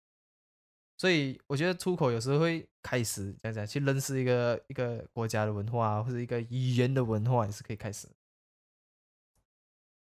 [0.96, 8.08] 所以我觉得出口有时候会开始这样讲，去认识一个一个国家的文化或者一个语言的文化也是可以开始。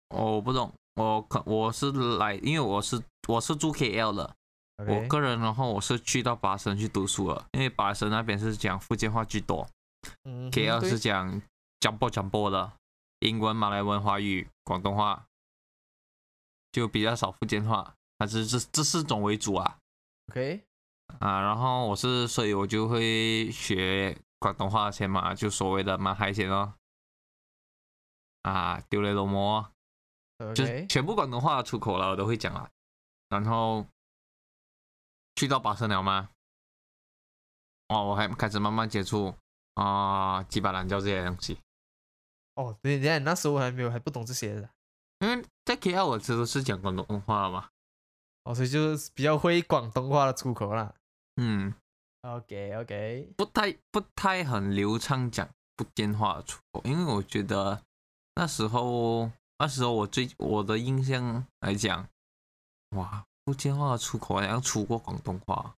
[0.09, 4.35] 我不懂，我可我是来，因为我是我是住 KL 的，
[4.77, 9.65] 我个人的话我是去到巴生去读书了，因为巴生那边是讲福建话居多，
[10.25, 11.41] 嗯，KL 是讲
[11.79, 12.73] 讲播讲播的，
[13.19, 15.25] 英文、马来文、华语、广东话。
[16.73, 19.77] 就比较少福建话，还是这这四种为主啊。
[20.31, 20.65] OK，
[21.19, 26.73] 啊，然后我是，所以我就会学广东话先嘛，就所谓的蛮海鲜哦。
[28.41, 29.71] 啊，丢雷罗摩，
[30.53, 32.69] 就全部广东话出口了，我都会讲啊。
[33.29, 33.85] 然后
[35.35, 36.29] 去到巴生了吗？
[37.89, 39.33] 哦，我还开始慢慢接触
[39.75, 41.59] 啊，鸡巴兰教这些东西。
[42.55, 44.69] 哦，对，你那时候还没有，还不懂这些的。
[45.23, 47.69] 因为在 KL 我其实是讲广东话嘛，
[48.43, 50.93] 哦，所以就是比较会广东话的出口啦。
[51.37, 51.73] 嗯
[52.23, 57.81] ，OK OK，不太不太很流畅讲福建话的出口，因为我觉得
[58.35, 62.05] 那时候那时候我最我的印象来讲，
[62.97, 65.73] 哇，福建话出口好像出过广东话，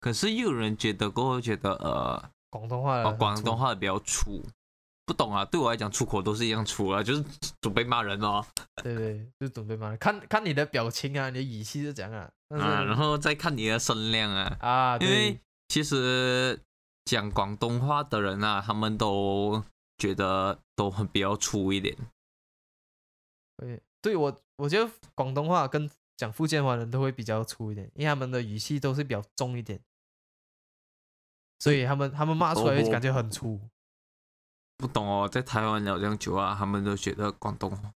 [0.00, 4.44] 可是又有人觉得过后觉得呃广东话广东话比较粗。
[5.06, 7.22] 不懂啊，对我来讲出口都是一样粗啊，就是
[7.60, 8.44] 准备骂人哦。
[8.82, 12.30] 对对，就准备骂人，看看你的表情啊，你的语气是怎样啊？
[12.48, 14.56] 啊，然后再看你的声量啊。
[14.60, 15.38] 啊，因为
[15.68, 16.58] 其实
[17.04, 19.62] 讲广东话的人啊，他们都
[19.98, 21.94] 觉得都很比较粗一点。
[23.58, 29.78] 对，对我我觉得广东话跟讲福建话的人都会比较粗一点，因为他们的语气都是比较重一点，
[31.58, 33.60] 所以他们他们骂出来就感觉很粗。
[34.76, 37.92] 不懂哦，在台湾聊这样久啊，他们都觉得广东话，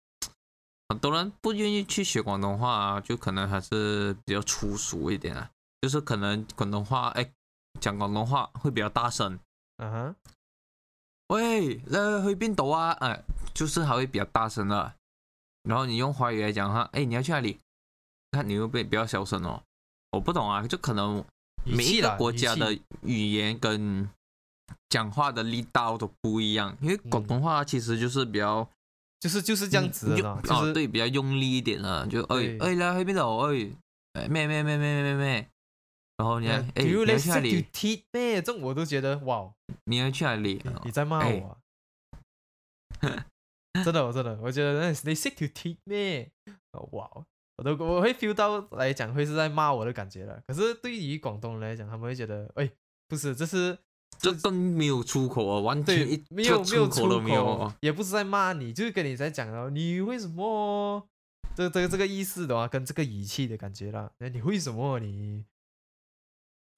[0.89, 5.49] 很多人不愿意去学广东话啊，就可能还是比较粗俗一点啊，
[5.81, 7.31] 就是可能广东话，哎，
[7.79, 9.39] 讲广东话会比较大声，
[9.77, 10.15] 嗯哼，
[11.29, 12.91] 喂，呃，去边度啊？
[12.99, 14.93] 哎，就是还会比较大声的，
[15.63, 17.59] 然后你用华语来讲哈，哎，你要去哪里？
[18.31, 19.63] 看你又被比较小声哦，
[20.11, 21.23] 我不懂啊，就可能
[21.63, 24.09] 每一个国家的语言跟。
[24.95, 28.65] 讲话的力道都不一样，因为广东话其实就是比较，
[29.19, 33.69] 就是就是这样子的，就是对比较用力一点啊，就哎哎来去边度哎
[34.13, 35.49] 哎咩咩咩咩咩咩，
[36.15, 37.67] 然后你看哎你要去哪里？
[38.13, 39.51] 咩这我都觉得哇，
[39.83, 40.63] 你要去哪里？
[40.85, 41.57] 你在骂我？
[43.83, 46.31] 真的我真的我觉得那你 sick to teeth 咩？
[46.93, 47.11] 哇，
[47.57, 50.41] 我都我会 feel 到来讲会是在骂我的感觉了。
[50.47, 52.71] 可是对于广东人来讲，他们会觉得哎
[53.09, 53.77] 不是这是。
[54.17, 61.07] 这更没有出口啊，完全一没有没有出口都没有，也不是在骂你，就是跟你在讲哦，你为什么
[61.55, 65.45] 这这个这个意思的话，跟这个语气的感觉啦，哎，你为什么你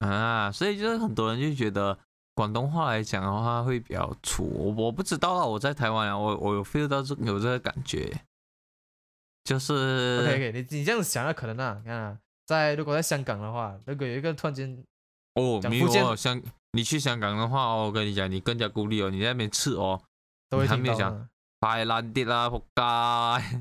[0.00, 0.52] 啊？
[0.52, 1.98] 所以就是很多人就觉得
[2.34, 8.24] 广东话来讲的话会比较粗，我我不知道啊，我在台湾啊，我我有 feel 到这有这个感觉，
[9.44, 14.84] 就是 OK OK，你你这样子想啊可能啊，你看啊，在如果在香港的话，如果有一个突然间
[15.34, 16.40] 哦，没有香
[16.72, 20.00] 你去香港的话哦，我跟你讲，你更加孤立哦，你在那边吃哦，
[20.50, 21.28] 都会你还没有讲听到的。
[21.60, 23.60] 太烂啲啦，仆街！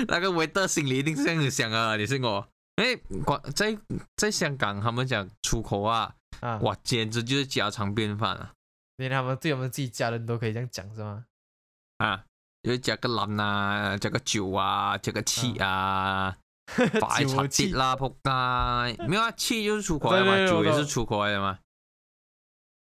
[0.08, 2.48] 那个维特心里一定是这样子想啊，你信我？
[2.76, 3.76] 因为广在
[4.16, 8.52] 在香港，他们讲出口啊，啊，哇，简直就是家常便饭啊！
[8.96, 11.24] 连他们对我们自己家人都可以这样讲是吗？
[11.98, 12.24] 啊，
[12.62, 16.38] 就加个烂啊，加个酒啊，加个气啊，
[17.00, 19.06] 白茶 酒气啲啦，仆街！
[19.06, 21.58] 没有啊，气就是出口的嘛，酒也是出口来的嘛。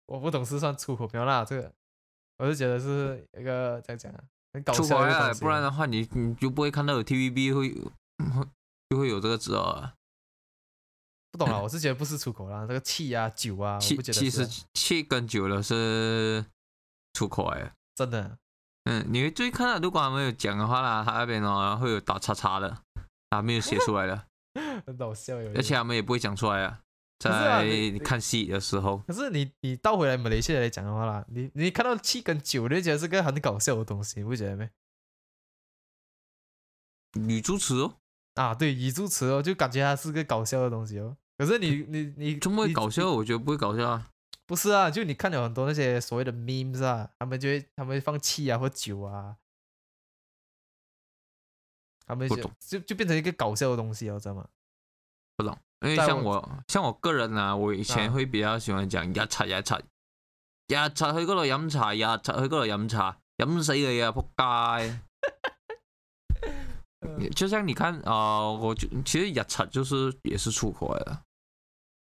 [0.08, 1.72] 我不懂是算出口没有啦，这个
[2.38, 8.48] 我是觉得是一个怎样讲啊，很搞笑的一个东西不然的话你你就不会看到有 TVB 会会
[8.90, 9.92] 就会有这个字哦。
[11.32, 16.46] 不懂啊， 我是觉得不是出口啦，这个气啊酒啊，我气不觉得其是啊实气跟酒的是
[17.14, 17.72] 出口来的。
[17.96, 18.38] 真的
[18.86, 22.78] 嗯，你会注意看到，如果他们有讲的话啦，他那边哦会有打叉叉的，
[23.32, 24.26] 啊没有写出来的，
[24.88, 25.76] 很搞笑有一而且。
[25.76, 26.80] 他们也不会讲出来啊
[27.20, 34.70] 在你你看戏的时候，可是你你倒回来马来西亚来讲的话啦，你你看到气跟酒，你就觉得是个很搞笑的东西，你不觉得没？
[37.14, 37.98] 女助词哦，
[38.36, 41.18] 啊，对，语助词哦，就感觉它是个搞笑的东西哦。
[41.38, 43.10] 可是你你你这么会搞笑？
[43.12, 44.12] 我觉得不会搞笑啊。
[44.46, 49.38] 不是啊，就你看了很多那些所谓的 memes 啊，他们就会他们会放气啊或酒啊，
[52.06, 54.48] 他们就就就变成一个搞笑的东西哦，知道吗？
[55.36, 59.78] 不懂，因为像我像我个人啊，我以前啊會比較喜歡講日茶日茶，
[60.68, 64.12] 日茶去嗰度飲茶，日茶去嗰度飲茶，飲死你啊！
[64.12, 65.00] 仆街！
[67.36, 71.22] 就像你看啊、呃我就其實日茶就是也是出口來的，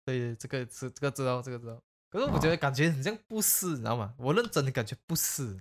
[0.05, 1.79] 对，这个是这个知道，这个知道。
[2.09, 4.13] 可是我觉得感觉很像不是，你知道吗？
[4.17, 5.59] 我认真的感觉不是。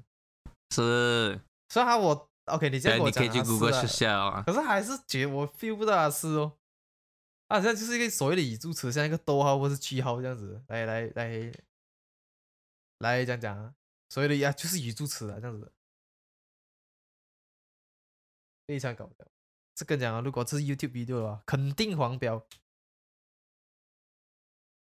[0.74, 4.42] 是，虽然他我 OK，你这哎，样跟我你可以去 Google 啊去下啊。
[4.46, 6.52] 可是还是觉得我 feel 不到他是哦。
[7.48, 11.52] 啊，好像就是一个所谓的语助词，像一个逗号或是句号这样子，来来来
[12.98, 13.74] 来讲讲啊，
[14.10, 15.72] 所谓的呀就是语助词啊，这样子，
[18.66, 19.26] 非常搞笑。
[19.74, 22.46] 这个讲啊，如果这是 YouTube video 的话，肯定黄标。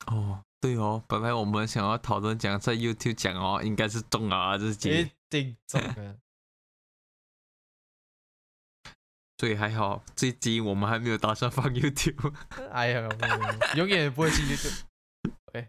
[0.06, 6.20] 哦，对哦，本来我们想要讨论讲在 YouTube 讲哦，应该是中啊這集一，定中的。
[9.40, 12.34] 所以还好這一集我们还没有打算放 YouTube。
[12.70, 13.08] 哎呀，
[13.74, 14.84] 永远也不会去 YouTube。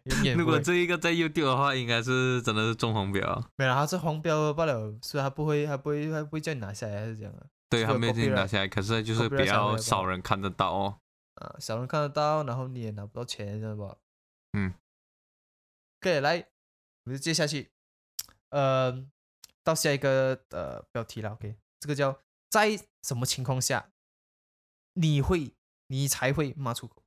[0.03, 0.59] 永远如果。
[0.59, 3.23] 这一个在 YouTube 的话，应该是真的是中红标。
[3.55, 7.45] 没有，他是黄标罢了，所以他不会，他不会，他不会叫你拿下来，还是这样啊？
[7.69, 10.99] 对，这个他没有进 copyright- 拿下来，可是就是比较少人看得到哦。
[11.35, 13.95] 啊，少人看得到，然后你也拿不到钱，知道吧？
[14.51, 14.73] 嗯。
[16.01, 16.45] 可以来，
[17.05, 17.71] 我们就接下去，
[18.49, 19.07] 呃，
[19.63, 21.31] 到下一个呃标题了。
[21.31, 23.89] OK，这个叫在什么情况下
[24.93, 25.53] 你会
[25.87, 27.01] 你才会骂出口？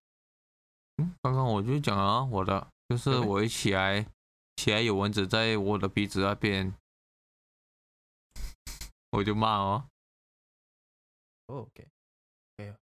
[0.97, 4.07] 嗯，刚刚我就讲了啊我的，就是我一起来，
[4.57, 6.75] 起来有蚊子在我的鼻子那边，
[9.11, 9.89] 我就骂哦。
[11.47, 11.89] 哦，OK，
[12.57, 12.77] 没有，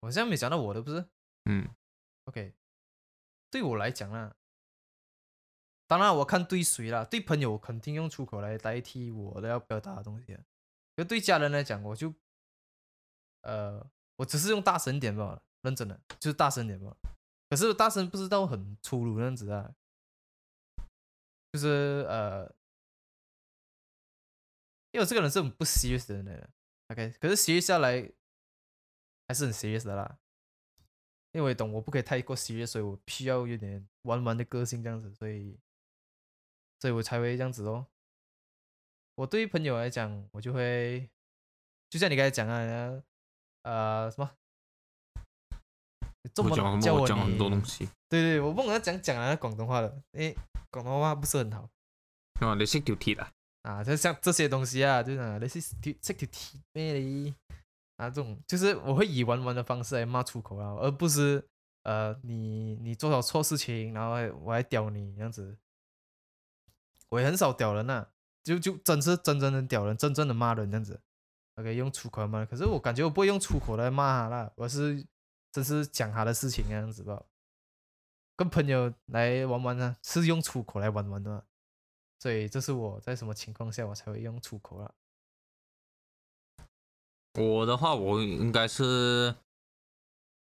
[0.00, 1.06] 我现在没讲到我的，不是
[1.44, 1.68] 嗯
[2.24, 2.52] ，？OK，
[3.50, 4.34] 对我来讲呢，
[5.86, 10.44] 当然我看对谁啦，对朋友我肯定用出口来代替我的要表达的东西啊。
[10.96, 12.12] 可对家人来讲，我就，
[13.42, 16.96] 呃，我只是用大声点罢了，认真的就是大声点罢了。
[17.50, 19.74] 可是大声不知道很粗鲁那样子啊，
[21.52, 22.44] 就是呃，
[24.92, 26.50] 因为我这个人是很不 serious 的人
[26.88, 28.10] ，OK，可是 serious 下来
[29.28, 30.18] 还是很 serious 的啦。
[31.32, 35.58] 因为懂我不可以太过 serious，所以我需要有点玩玩的个性这样子，所以，
[36.78, 37.86] 所以我才会这样子哦。
[39.14, 41.10] 我对于朋友来讲，我就会，
[41.88, 43.02] 就像你刚才讲啊，
[43.62, 44.30] 呃，什么？
[46.24, 50.36] 你这么我讲我我讲很多东西，对对，我不能讲讲啊广东话的，因为
[50.70, 51.68] 广东话不是很好。
[52.40, 53.32] 啊，你識條鐵啊？
[53.62, 57.34] 啊，就像这些东西啊，就是啊，你是条这条题咩哩
[57.96, 61.44] 啊，这种就是我会以玩玩的方式来骂出口啊，而不是
[61.82, 65.56] 呃你你做了错事情，然后还我还屌你这样子，
[67.10, 68.08] 我也很少屌人呐、
[68.42, 71.00] 就就真是真正的屌人，真正的骂人这样子
[71.62, 75.06] ，OK 用出口来骂，可是我感觉我不会用出口来骂他啦，我是
[75.52, 77.24] 只是讲他的事情那样子吧。
[78.36, 81.46] 跟朋友来玩玩呢，是用出口来玩玩的，
[82.18, 84.92] 所以这是我在什么情况下我才会用出口啦。
[87.34, 89.34] 我的话，我应该是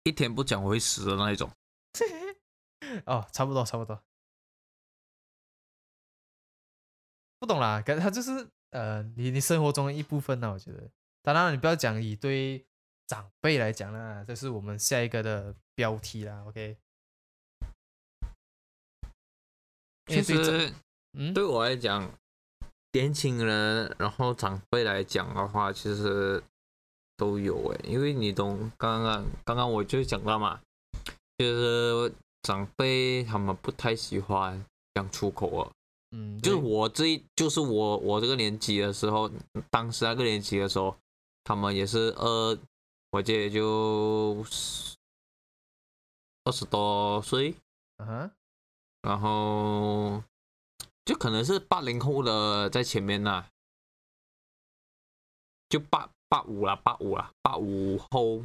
[0.04, 1.50] 一天不讲我会死的那一种。
[3.06, 4.02] 哦，差不多差不多，
[7.38, 10.90] 不懂啦，感觉他就是呃，你你生活中的一部分呢、我觉得，
[11.33, 12.64] 当然你不要讲以对
[13.07, 16.76] 长辈来讲啦，这是我们下一个的标题啦，OK。
[20.07, 20.72] 其实
[21.12, 21.35] 嗯？
[21.35, 22.11] 对我来讲，
[22.93, 26.43] 年轻人然后长辈来讲的话，其实
[27.16, 30.61] 都有诶，因为你懂，刚刚刚刚我就讲到嘛，
[31.37, 32.12] 就是
[32.43, 34.64] 长辈他们不太喜欢
[34.95, 35.70] 讲出口啊，
[36.12, 39.31] 嗯，就是我这一，就是我我这个年纪的时候，
[39.70, 40.97] 当时那个年纪的时候，
[41.49, 42.59] 他们也是二，
[43.09, 44.44] 我记得也就
[46.44, 47.55] 二十多岁，
[49.01, 50.22] 然后
[51.07, 53.46] 就可能是八零后的在前面呐，
[55.70, 58.44] 就八八五啦，八五啦，八五后，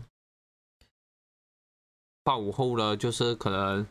[2.24, 3.86] 八五后的，就是可能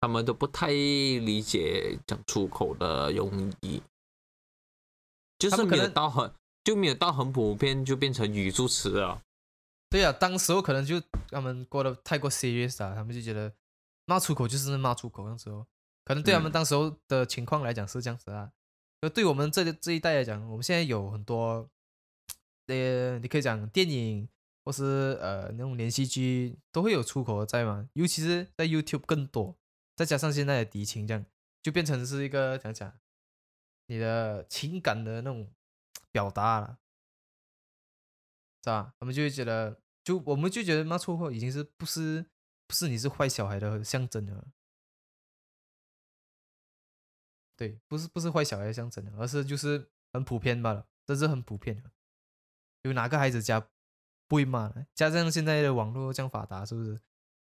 [0.00, 3.82] 他们都不太理解讲出口的用意，
[5.38, 6.32] 就是可能到很
[6.66, 9.22] 就没有到很普遍，就变成语助词了。
[9.88, 13.52] 对呀、当时候可能就他们过得太过 serious 啊，他们就觉得
[14.04, 15.64] 骂出口就是骂出口，那时候
[16.04, 18.50] 可能对他们当时候的情况来讲是这样子啊。
[19.00, 21.70] 而对我们这这一代来讲，我们现在有很多，
[22.66, 24.28] 呃，你可以讲电影
[24.64, 29.54] 或是呃那种连续剧都会有出口在嘛，尤其是在 YouTube 更多，
[29.94, 31.24] 再加上现在的敌情，这样
[31.62, 32.92] 就变成是一个讲讲，
[33.86, 35.48] 你的情感的那种
[36.16, 36.78] 表达了。
[38.64, 38.94] 是吧？
[38.98, 42.26] 他们就会觉得，就我们就觉得骂粗口已经是不是
[42.66, 44.48] 不是你是坏小孩的象征了。
[47.56, 51.90] 对，不是不是坏小孩的象征的，而是就是很普遍罢了，这是很普遍的。
[52.82, 53.60] 有哪个孩子家
[54.26, 54.86] 不会骂呢？
[54.94, 56.98] 加上现在的网络这样发达，是不是？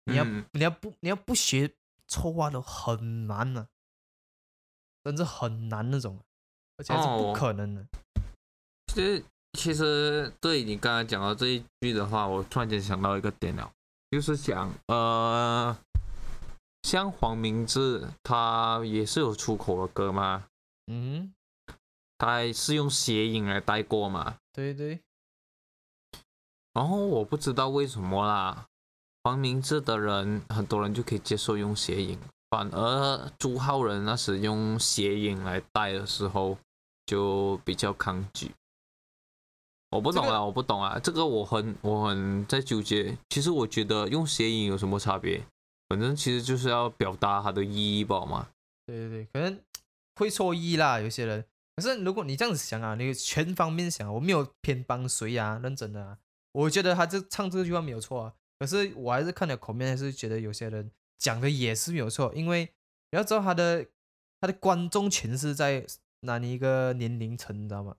[0.05, 1.75] 你要、嗯你要不你要不学
[2.07, 3.67] 臭话都很难呢、
[5.03, 6.23] 真是很难那种，
[6.77, 7.85] 而且是不哦可能的。
[8.89, 9.23] 其实
[9.53, 13.71] 其实对你刚才讲到这一句的话，我突然间想到一个点了，
[14.09, 15.77] 就是讲呃，
[16.81, 20.45] 像黄明志他也是有出口的歌嘛，
[20.87, 21.31] 嗯，
[22.17, 24.99] 他是用谐音来带过嘛，对对，
[26.73, 28.65] 然后我不知道为什么啦，
[29.23, 32.19] 黄明志的人很多人就可以接受用谐音，
[32.49, 36.57] 反而朱浩仁那时用谐音来带的时候
[37.05, 38.51] 就比较抗拒。
[39.91, 43.17] 我不懂啊，这个我不懂啊，这个我很我很在纠结。
[43.29, 45.43] 其实我觉得用谐音有什么差别？
[45.87, 48.47] 反正其实就是要表达它的意义吧嘛。
[48.85, 49.59] 对对对，可能
[50.15, 51.43] 会错意啦，有些人。
[51.75, 56.17] 可是如果你这样子想啊，你全方面想，我没有偏帮谁啊，认真的啊，
[56.51, 58.33] 我觉得他这唱这句话没有错啊。
[58.59, 62.69] 可是我还是看了口面，还是觉得有些人讲的也是没有错，因为
[63.11, 63.87] 你要知道他的
[64.41, 65.85] 他的观众群是在
[66.21, 67.95] 哪里一个年龄层，你知道吗？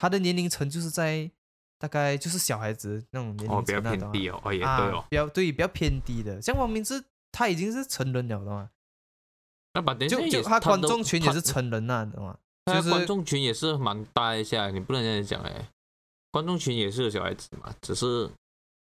[0.00, 1.30] 他的年龄层就是在
[1.78, 5.04] 大概就是小孩子那种年哦，比较偏低哦，哦也对啊哦。
[5.08, 8.70] 比较对比较偏低的，像王明志他已经是成人了的嘛，
[9.74, 12.36] 那把等一下就他观都众群也是成人呐、你懂吗？
[12.66, 15.68] 就是他观众群也是蛮大一下，你不能这样讲哎。
[16.32, 18.30] 观众群也是有小孩子嘛，只是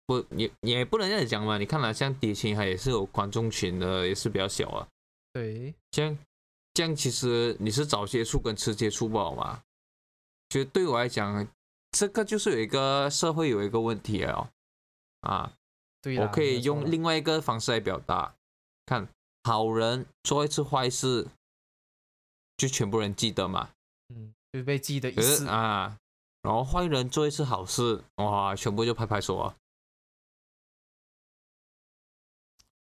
[0.06, 1.56] 不也也不能这样讲嘛。
[1.56, 4.88] 你看了像迪青，他也是有观众群的，也是比较小啊。
[5.32, 6.18] 对，这样
[6.74, 9.62] 这样其实你是早接触跟迟接触不好嘛？
[10.49, 11.46] 就对我来讲，
[11.92, 14.49] 这个就是有一个社会有一个问题哦。
[15.20, 15.53] 啊，
[16.01, 18.34] 对啦我可以用另外一个方式来表达，
[18.86, 19.09] 看
[19.44, 21.26] 好人做一次坏事，
[22.57, 23.70] 就全部人记得嘛。
[24.09, 25.46] 嗯，就被记得一次。
[25.46, 25.99] 啊，
[26.42, 29.57] 然后坏人做一次好事，哇，全部就拍拍手啊！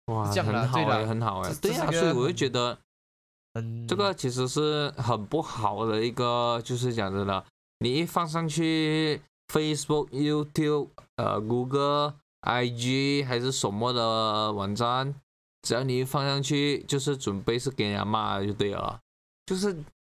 [0.05, 2.77] 哇，这样很好哎、啦很好哎、这对呀、这是个所以我就觉得
[3.53, 7.45] 嗯，这个其实是很不好的一个，就是讲真的，
[7.79, 9.21] 你一放上去
[9.51, 15.13] Facebook、YouTube、呃 Google、IG 还是什么的网站，
[15.61, 18.99] 只要你一放上去，就是准备是给人家骂的就对了，
[19.45, 19.75] 就是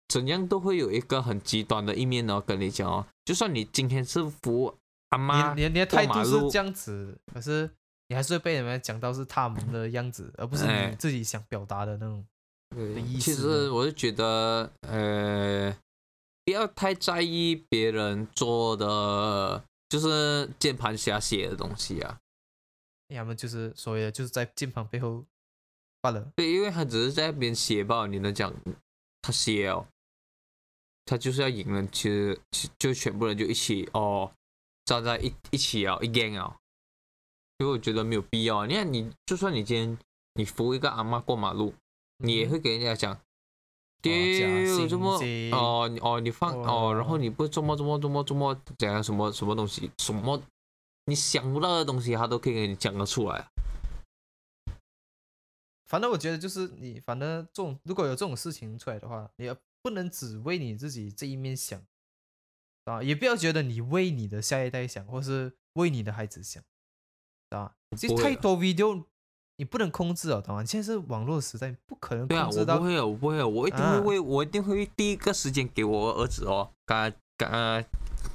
[0.07, 2.41] 怎样都会有一个很极端的一面哦。
[2.45, 4.75] 跟你讲哦，就算你今天是服
[5.09, 7.69] 阿妈你你你的过态度是这样子，可是
[8.09, 12.25] 你还是会被人们讲到是他们的样子，而不是哎你自己想表达的那种。
[12.75, 15.73] 对的意其思其实我就觉得，呃，
[16.45, 22.19] 不要太在意别人做的，就是键盘侠写的东西啊。
[23.09, 25.25] 要么就是所谓的就是在键盘背后
[26.01, 26.31] 罢了。
[26.35, 28.53] 对，因为他只是在那边写吧，你能讲
[29.21, 29.87] 他写哦，
[31.05, 34.31] 他就是要赢了，其实其就全部人就一起哦，
[34.85, 36.57] 站在一一起啊，一 gang 啊。
[37.57, 38.65] 因为我觉得没有必要啊。
[38.65, 39.97] 你看你，就算你今天
[40.33, 41.73] 你扶一个阿妈过马路，
[42.17, 43.21] 你也嗯会给人家讲，假
[44.05, 45.19] 丢这么
[45.51, 50.41] 哦你哦你放哦，然后哦你不这么这么这么这么讲什么什么东西，什么
[51.05, 53.47] 你想不到的东西，他都可以给你讲得出来。
[55.87, 61.81] 反正我觉得就是你，反正这种如果有这种事情出来的话，你要不能只为你自己这一面想
[62.85, 66.63] 啊，也不要觉得你为你的下一代想，或是为你的孩子想，
[67.49, 68.25] 啊，其实不会啊。
[68.29, 69.03] 太多 video
[69.57, 70.65] 你不能控制哦，懂吗？
[70.65, 77.83] 现在是网络时代，不可能对啊，控制到我不会有，我不会有，我一定会啊为，我一定会第一个时间给我儿子哦，刚刚刚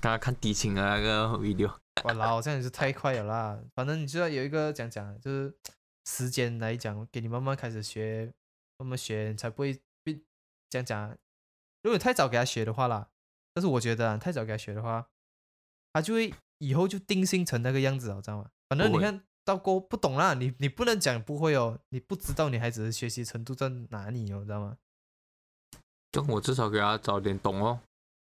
[0.00, 1.70] 刚看敌情的那个 video，
[2.04, 3.58] 哇老，这样也是太快了啦。
[3.74, 5.54] 反正你知道有一个讲讲，就是
[6.06, 8.32] 时间来讲，给你慢慢开始学，
[8.78, 10.20] 慢慢学，你才不会变
[10.70, 11.10] 讲讲。
[11.82, 13.08] 如果你太早给他学的话啦，
[13.52, 15.06] 但是我觉得、啊、太早给他学的话，
[15.92, 18.50] 他就会以后就定性成那个样子了，知道吗？
[18.68, 24.78] 反正你看到过不懂啦，你你不能讲不会哦，你不知道你孩子的学习程度在哪里哦，知道吗？
[26.12, 27.80] 就我至少给他早点懂哦。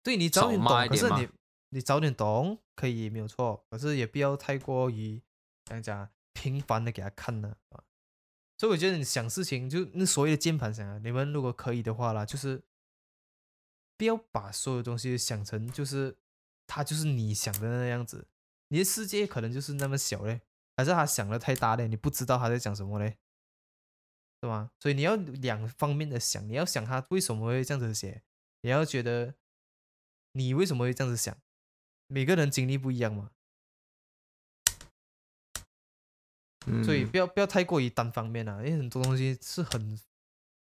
[0.01, 1.27] 对你早点懂，可是你
[1.71, 5.21] 你早点懂可以没有错，可是也不要太过于
[5.65, 7.83] 怎样讲频繁的给他看呢啊。
[8.57, 12.63] 所以我觉得你想事情，就那所谓的键盘侠，你们如果可以的话啦，就是
[13.97, 16.15] 不要把所有东西想成就是
[16.65, 18.25] 他就是你想的那样子，
[18.69, 20.41] 你的世界可能就是那么小嘞，
[20.79, 23.17] 还是他想的太大嘞，你不知道他在讲什么嘞，
[24.41, 24.71] 是吗？
[24.79, 28.23] 所以你要两方面的想，你要想他为什么会这样子写，
[28.61, 29.35] 也要觉得
[30.31, 31.37] 你为什么会这样子想？
[32.07, 33.31] 每个人经历不一样嘛，
[36.65, 39.97] 嗯，所以不要不要太过于单方面啊，因为很多东西是很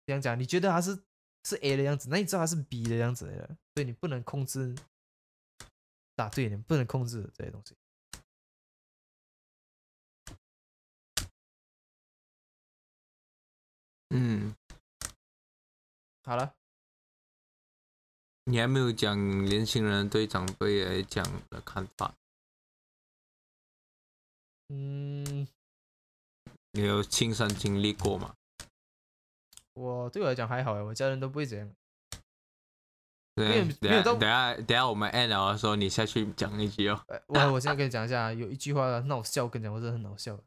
[0.07, 0.99] 这样讲，你觉得他是
[1.43, 3.45] 是 A 的样子，那你知道他是 B 的样子来的，
[3.75, 4.75] 所以你不能控制，
[6.15, 7.75] 答对，你不能控制这些东西。
[14.09, 14.55] 嗯，
[16.23, 16.55] 好了，
[18.45, 22.13] 你还没有讲年轻人对长辈来讲的看法，
[24.69, 25.47] 嗯，
[26.71, 28.35] 你有亲身经历过吗？
[29.73, 31.71] 我对我来讲还好哎，我家人都不会这样。
[33.35, 36.99] 对，没有等下等下我们 end 了的时候，你下去讲一句哦。
[37.09, 40.39] 呃我我现在跟你讲一下，有一句话很好笑，跟你讲，我真的很好笑。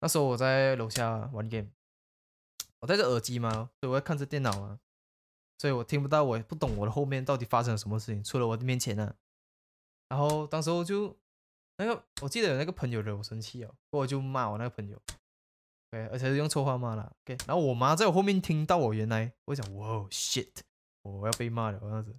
[0.00, 1.68] 那时候我在楼下玩 game，
[2.80, 4.78] 我戴着耳机嘛，所以我要看着电脑啊，
[5.58, 9.14] 所以我听不到，我也不懂我的后面到底发生了什么事情，除了我的面前呢。
[10.08, 11.16] 然后当时候就
[11.78, 15.00] 那个，我记得有那个朋友惹我生气哦，我就骂我那个朋友，
[15.90, 17.36] 对，而且是用错话骂了，OK。
[17.46, 20.50] 然后我妈在我后面听到我原来，我想，哇哦 shit，
[21.02, 22.16] 我要被骂了这样子。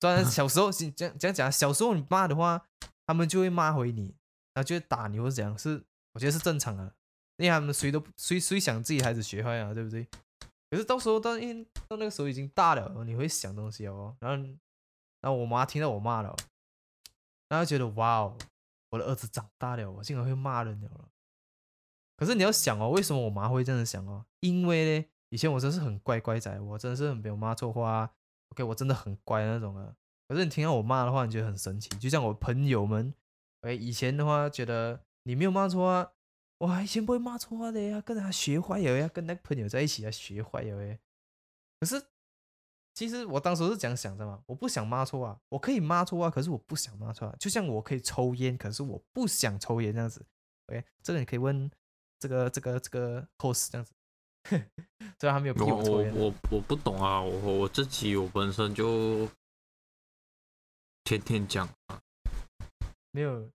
[0.00, 2.66] 虽然小时候是这样这样讲，小时候你骂的话，
[3.06, 4.14] 他们就会骂回你，
[4.52, 6.94] 然后就会打你或者怎样，是我觉得是正常的，
[7.36, 10.06] 因为他们谁都谁谁想自己孩子学坏啊，对不对？
[10.70, 14.44] 可是到时候到因为到那个时候已经大了，你会想东西哦，然后
[15.20, 16.34] 然后我妈听到我骂了，
[17.48, 18.38] 然后觉得哇哦，
[18.90, 21.08] 我的儿子长大了，我竟然会骂人了。
[22.16, 24.24] 可是你要想哦，为什么我妈会这样想哦？
[24.40, 28.10] 因为呢，以前我真是很乖乖仔，我真的是很没有骂错话、啊、
[28.50, 29.94] ，OK，我真的很乖的那种啊。
[30.28, 33.12] 可是你听到我骂的话，你觉得很神奇，就像我朋友们，
[33.60, 36.12] 哎，以前的话觉得你没有骂错话，
[36.62, 40.98] 哇，以前不会骂错话的呀，跟他学坏了呀，跟那个朋友在一起啊学坏了哎。
[41.80, 42.00] 可是
[42.94, 50.24] 其实我当时是这样想的嘛，我不想骂错话，我可以骂错话，可是我不想骂错话，就像我可以抽烟，可是我不想抽烟这样子。
[50.68, 51.68] OK，这个你可以问
[52.20, 53.92] 这个这个这个 host 这样子，
[55.18, 56.26] 虽然他没有逼我我我抽烟我。
[56.26, 59.28] 我我不懂啊，我我自己我本身就
[61.02, 62.00] 天天讲啊，
[63.10, 63.50] 没有，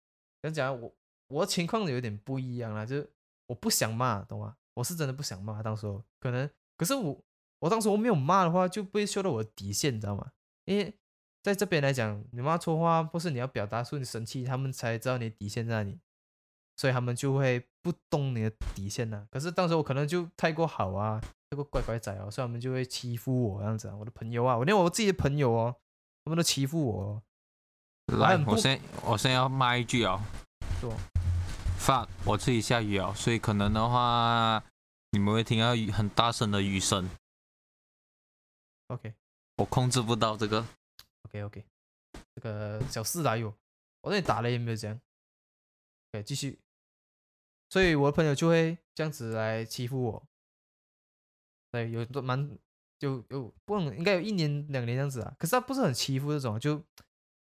[0.41, 0.93] 讲讲我
[1.33, 3.09] 我的情况有点不一样啦，就是
[3.47, 4.55] 我不想骂，懂吗？
[4.75, 7.19] 我是真的不想骂，当时候可能，可是我
[7.59, 10.31] 我当时我没有骂的话，就不会修到我的底线，你知道吗？
[10.65, 10.93] 因为
[11.41, 15.99] 在这边来讲，你骂错话，或是你要表达出你生气，他们才知道你的底线在哪里，
[16.77, 21.19] 所以他们就会不动你的底线呐、可是当时我可能就太过好啊，
[21.49, 23.95] 太过乖乖仔哦，所以他们就会欺负我这样子啊。
[23.95, 25.75] 我的朋友啊，我连我自己的朋友哦，
[26.23, 27.23] 他们都欺负我、哦。
[28.17, 30.21] 来我先我先要骂一句哦
[31.83, 34.63] ，fuck，我这里下雨哦，所以可能的话，
[35.11, 37.09] 你们会听到雨很大声的雨声
[38.87, 39.13] ，OK。
[39.57, 40.65] 我控制不到这个。
[41.25, 41.65] OK OK，
[42.33, 43.53] 这个小事来有，
[44.01, 44.99] 我这里打了也没有这样。
[46.11, 46.57] OK，继续。
[47.69, 50.23] 所以我的朋友就会这样子来欺负我。
[51.71, 52.57] 对，有蛮
[52.97, 55.35] 就有不能应该有一年两年这样子啊。
[55.37, 56.81] 可是他不是很欺负这种，就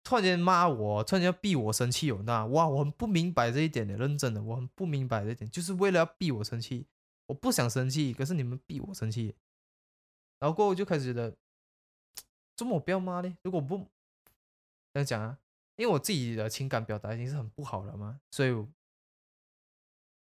[0.05, 6.85] 突然间骂我，突然间要逼我生气，有那哇，我很不明白这一点的，认真的，我很不明白这一点，就是为了要逼我生气，
[7.25, 9.35] 我不想生气，可是你们逼我生气，
[10.39, 11.35] 然后过后就开始觉得，
[12.55, 13.35] 怎么我不要骂呢？
[13.41, 13.79] 如果不
[14.93, 15.39] 这样讲啊，
[15.75, 18.51] 因为我自己的情感表达已经是很不好了嘛，所以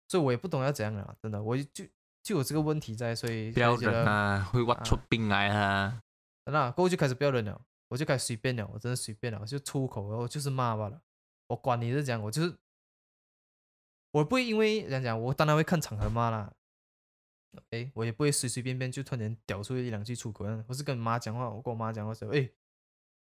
[0.08, 1.84] 所以我也不懂要怎样了，真的，我就
[2.22, 6.00] 就有这个问题在，所以不要忍啊，会挖出啊病来啊。
[6.46, 11.02] 那过后就开始不要忍了，我就开始随便了，我真的随便了，我就出口，然后就是骂罢了。
[11.48, 12.56] 我管你是讲，我就是
[14.12, 16.54] 我不会因为讲讲，我当然会看场合骂啦。
[17.70, 20.46] 哎，我也不会随随便便就突然屌出一两句出口。
[20.68, 22.50] 我是跟妈讲话，我跟我妈讲话说，哎，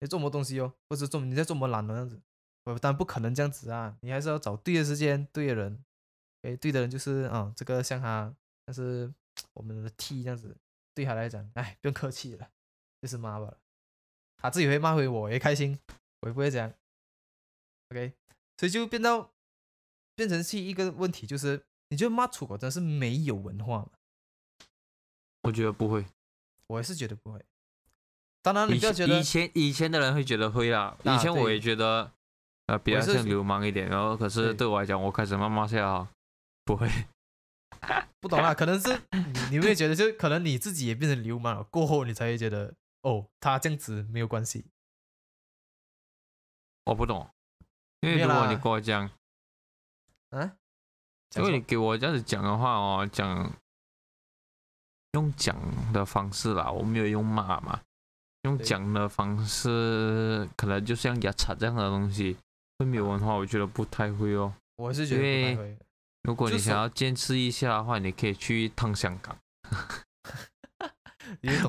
[0.00, 2.20] 你做么东西哦，或者做你在做么懒的样子。
[2.64, 5.84] 我当然不可能这样子啊，你还是要找对的时间、对的人。
[6.42, 8.34] 哎，对的人就是啊，这个像他，
[8.64, 9.12] 但是
[9.52, 10.56] 我们的 T 这样子，
[10.94, 12.50] 对他来讲，哎，不用客气了。
[13.02, 13.52] 就是骂吧，
[14.42, 15.78] 他自己会骂回我，也开心，
[16.20, 16.72] 我也不会这样。
[17.90, 18.12] OK，
[18.58, 19.30] 所以就变到
[20.16, 23.88] 变成是一个问题，就是你觉得骂出口真的是没有文化吗？
[25.42, 26.04] 我觉得不会，
[26.66, 27.44] 我也是觉得不会。
[28.42, 32.10] 当然，你以不要觉得前以前以前的人会觉得会啦，啊以前我也觉得
[32.66, 36.10] 呃比较像流氓一点，然后可是对对我来讲，我开始慢慢下啊，
[36.64, 36.88] 不会，
[38.20, 44.64] 不懂啦，可能是你你会觉得，就可能你自己也变成流氓了，过后你才会觉得，哦，他这样子没有关系。
[46.84, 47.28] 我不懂，
[48.00, 49.08] 因为如果你啦跟我讲，
[50.30, 50.56] 啊？
[51.34, 53.52] 因讲什么为你给我这样子讲的话哦，讲
[55.12, 55.56] 用讲
[55.92, 57.80] 的方式啦，我没有用骂嘛，
[58.42, 62.36] 用讲的方式，可能就像牙擦这样的东西，
[62.78, 64.52] 会没有文化，我觉得不太会哦。
[64.76, 65.78] 我是觉得不太会。
[66.22, 69.38] 如果你想要坚持一下的话，你可以去一趟香港。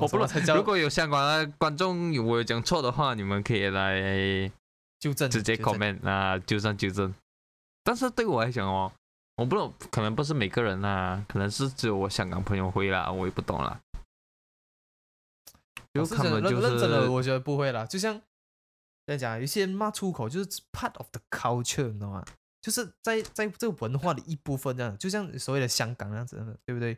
[0.00, 4.50] 懂，什么才叫如果有香港的观众我有讲错的话，你们可以来
[5.00, 5.30] 纠正？
[5.30, 7.14] 直接 comment 啊，纠正纠正。
[7.82, 8.92] 但是对我来讲哦，
[9.36, 13.80] 我不懂，可能不是每个人啦，可能是只有我香港朋友会啦，我也不懂啦。
[15.92, 17.84] 就我是觉得他们就认认真的，我觉得不会啦。
[17.84, 18.20] 就像
[19.06, 22.24] 在讲，有些人骂出口就是 part of the culture，你知道吗？
[22.60, 26.96] 就是在在这个文化的一部分这样，就像所谓的香港那样子，对不对？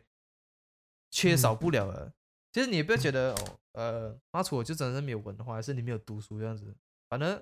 [1.11, 2.13] 缺少不了的。
[2.57, 6.75] 其实你不要觉得哦，呃，骂出口就真的是没有文化，还是你没有读书这样子。
[7.07, 7.39] 反正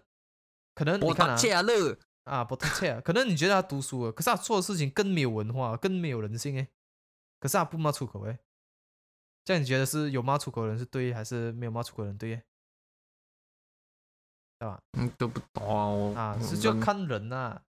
[0.74, 1.30] 可能你我看
[2.26, 6.68] 啊不太切啊，可能你觉得他读书了，可是他做的事情更没有文化，更没有人性诶。
[7.40, 8.38] 可是他不骂出口哎。
[9.46, 12.44] 这样你觉得是有骂出口的人是对，还是没有骂出口的人对耶？
[14.60, 14.82] 对吧？
[14.98, 17.62] 嗯，都不懂啊，我啊，是就看人呐、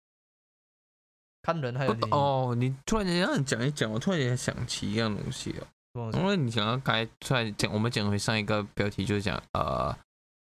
[1.42, 2.54] 看人还有你哦。
[2.56, 5.66] 你突然间这样讲一讲，我突然间想起一样东西哦。
[6.12, 9.96] 因为你想要刚才突然讲，我们讲回上一个标题，就是讲呃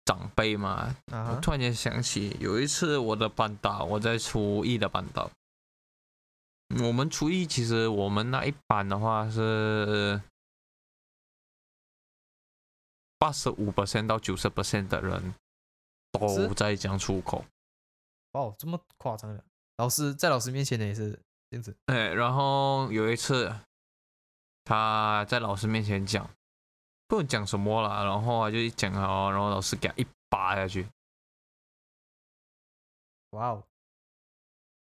[0.04, 0.92] 长辈嘛。
[1.12, 5.30] 我突然间想起有一次我的班导，我在初一的班导，
[6.82, 10.20] 我们初一其实我们那一班的话是
[13.18, 13.70] 八十五
[14.06, 15.34] 到九十的人
[16.10, 17.44] 都在讲出口。
[18.32, 19.44] 哦，这么夸张的，
[19.76, 21.12] 老师在老师面前呢也是
[21.50, 23.54] 这样子哎，然后有一次
[24.66, 26.28] 他在老师面前讲，
[27.06, 30.88] 不懂讲什么了，然后他就一讲哦，然后老师给他一巴下去，
[33.30, 33.64] 哇哦，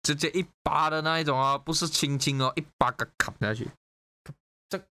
[0.03, 3.71] 直接一巴的那一种啊，不是轻轻哦，一巴给砍下去
[4.69, 4.85] 这这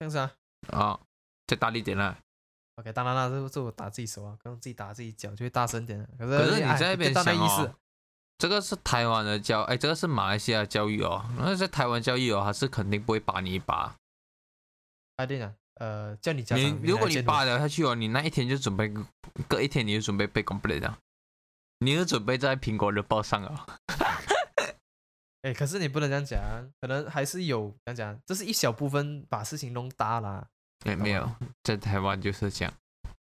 [0.00, 0.34] 样子啊。
[0.68, 1.00] 啊，
[1.46, 2.18] 再大力点啦。
[2.74, 6.08] OK，当然了，这这我打自己手啊，刚自己打自己脚就会大声点了。
[6.18, 7.74] 可是可是你哎在那边那想意思哦，
[8.40, 11.22] 这个是台湾的教，哎，这个是马来西亚教育哦。
[11.36, 13.94] 那在台湾教育哦，他是肯定不会把你一把。
[15.16, 18.90] 啊对啊，呃，叫你家你如果你扒了下去哦，你那一天就准备
[19.46, 20.96] 隔一天你就准备被 complete 了，
[21.80, 23.66] 你就准备在苹果日报上了。
[25.42, 26.40] 哎，可是你不能这样讲，
[26.80, 30.48] 可能还是有这样讲，这是一小部分把事情弄大啦，
[30.86, 31.30] 哎没有，
[31.62, 32.72] 在台湾就是这样，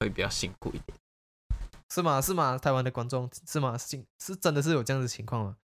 [0.00, 0.98] 会比较辛苦一点。
[1.90, 2.20] 是吗？
[2.20, 2.58] 是吗？
[2.58, 3.78] 台湾的观众是吗？
[3.78, 5.56] 是是真的是有这样的情况吗？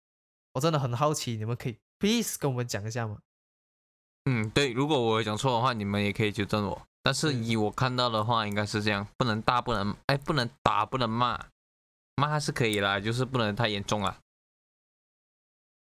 [0.53, 3.23] 我真的很好奇，你们可以 please 跟我们讲一下吗？
[4.25, 6.87] 嗯，对，如果我有讲错的话，你们也可以纠正我。
[7.03, 11.49] 但是嗯以我看到的话，应该是这样，不能大，不能哎，不能打，不能骂，
[12.17, 14.21] 骂是可以啦，就是不能太严重了，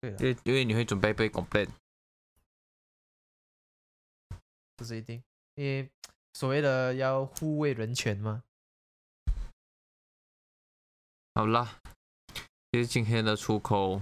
[0.01, 1.69] 对了因，为因为你会准备被 complain。
[4.78, 5.24] 这是一定，
[5.55, 5.91] 因为
[6.34, 8.43] 所谓的要护卫人权嘛。
[11.36, 11.79] 好啦，
[12.71, 13.99] 其实今天的出口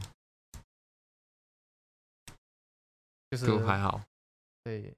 [3.30, 4.02] 就是就还好，
[4.64, 4.94] 对，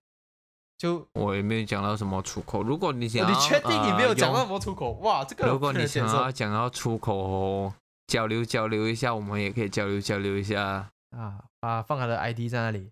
[0.79, 2.63] 就我也没有讲到什么出口。
[2.63, 4.93] 如果你想哦要，你确定你没有讲到什么出口？
[4.93, 7.71] 哇，这个如果你想要讲到出口
[8.07, 10.89] 交流交流一下，我们也可以交流交流一下。
[11.11, 12.91] 啊，把放他的 ID 在那里，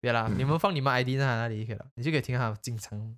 [0.00, 3.16] 别啦，嗯你们放你们 ID 在那里就可以了，你就可以听他经常，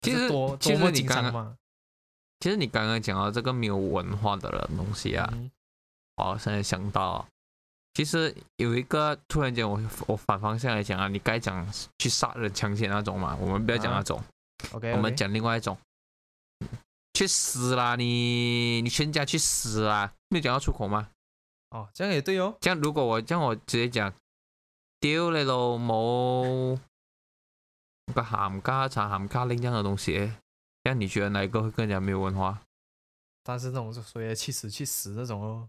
[0.00, 1.56] 其实多其多么经实你刚刚常嘛。
[2.42, 5.48] 其实你刚刚讲到这个没有文化的人东西啊，嗯。
[6.16, 7.24] 我现在想到
[7.94, 11.64] 其实有一个突然间我我反方向来讲啊，你该讲
[12.00, 14.20] 去杀人抢劫那种嘛，我们不要讲那种
[14.72, 15.78] ，OK，我们讲另外一种，
[17.14, 21.10] 去死啦你，你全家去死啦，没有讲到出口吗？
[21.70, 22.56] 哦，这样也对哦。
[22.60, 24.12] 这样如果我这样我直接讲，
[24.98, 26.76] 屌你老母
[28.12, 30.32] 个鹹家茶、鹹家拎這樣的東西，
[30.84, 32.60] 這樣你觉得哪一个会更加没有文化？
[33.44, 35.68] 但是那種就所謂的去死去死那种哦。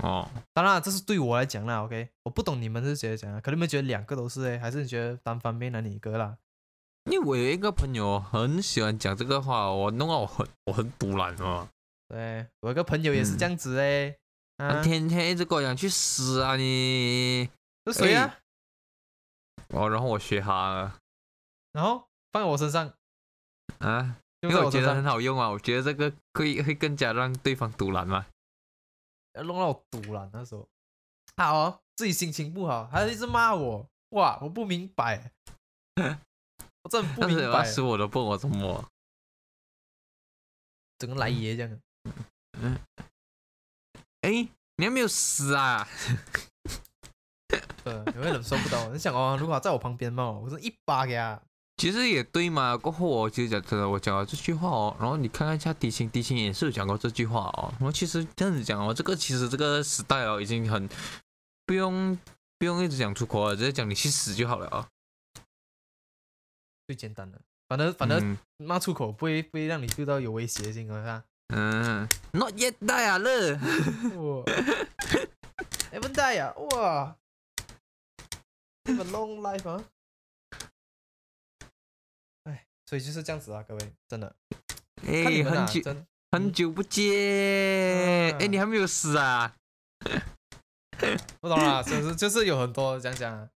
[0.00, 6.38] 哦，当然，这是对我来讲啦，OK，我不懂你们是覺得怎樣，可能你们觉得两个都是誒，還是你觉得单方面的你一個啦？
[7.10, 11.68] 因为我有一个朋友很喜欢讲这个话，我弄到我很我很堵然哦，
[12.08, 14.14] 对，我有个朋友也是这样子誒，
[14.58, 17.48] 他啊，天天一直跟我讲去死啊你，
[17.86, 18.38] 是谁啊？
[19.70, 20.96] 哦，然后我学他了
[21.72, 22.92] 然后放在我身上，
[23.78, 28.26] 啊，因为我身為我覺得很，好用啊，我觉得這個會會更加让对方堵然嘛。
[29.34, 30.68] 要弄到我堵了那时候。
[31.36, 35.30] 好哦，自己心情不好，还一直骂我，哇，我不明白，
[36.82, 38.88] 我真的不明白，是我都不懂我怎麼。
[40.98, 41.80] 整個來爺這樣。
[44.22, 44.30] 哎，
[44.76, 45.86] 你还没有死啊？
[47.84, 48.88] 呃，你会忍受不到。
[48.90, 51.40] 你想哦，如果他在我旁边嘛，我是一巴给他。
[51.80, 52.76] 其实也对嘛。
[52.76, 57.72] 过后我就讲真的，我讲了这句话哦，然后你看看一下迪青，迪青也是有講過這句话哦。
[57.78, 60.86] 然后其实这样子讲哦，这个其实这个时代哦，已经很
[61.64, 62.18] 不用
[62.58, 64.86] 不用一直讲出口了，直接讲你去死就好了啊、
[66.86, 71.24] 最简单的，反正反正骂出口不會不会让你 feel 到有威胁性啊，是吧？
[71.54, 73.54] 嗯，not yet die 啊了。
[74.18, 74.44] 哇，
[75.90, 77.16] haven't die 啊，哇
[78.84, 79.82] ，have a long life 啊。
[82.90, 84.34] 哎，所以就是这样子啊，各位，真的，
[85.04, 85.96] 看你哎，們啊，很久，
[86.32, 89.54] 很久不见，哎，嗯你还没有死啊？
[91.40, 93.48] 不懂啦，就是就是有很多講講啊，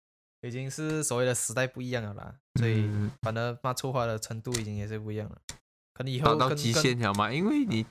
[0.43, 5.37] 已经是所谓的时代不一样了啦，所以嗯反正骂粗话的程度已经也是不一样了，
[5.95, 7.85] 可能以后到到極跟跟限了嘛，因为你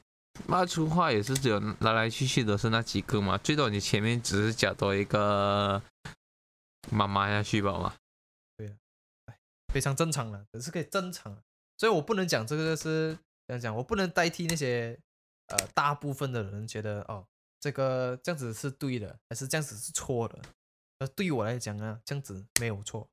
[0.48, 5.82] 骂粗话也是只有来来去去都是那几个嘛，最多你前面只是加多一个
[6.90, 7.94] 妈妈下去吧嘛。
[9.74, 11.36] 非常正常了，只是可以正常，
[11.78, 13.18] 所以我不能讲这个是
[13.48, 14.98] 怎样讲，我不能代替那些
[15.48, 17.26] 呃大部分的人觉得哦，
[17.60, 20.40] 这个这样子是对的，还是这样子是错的。
[21.00, 23.10] 而对于我来讲呢，这样子没有错，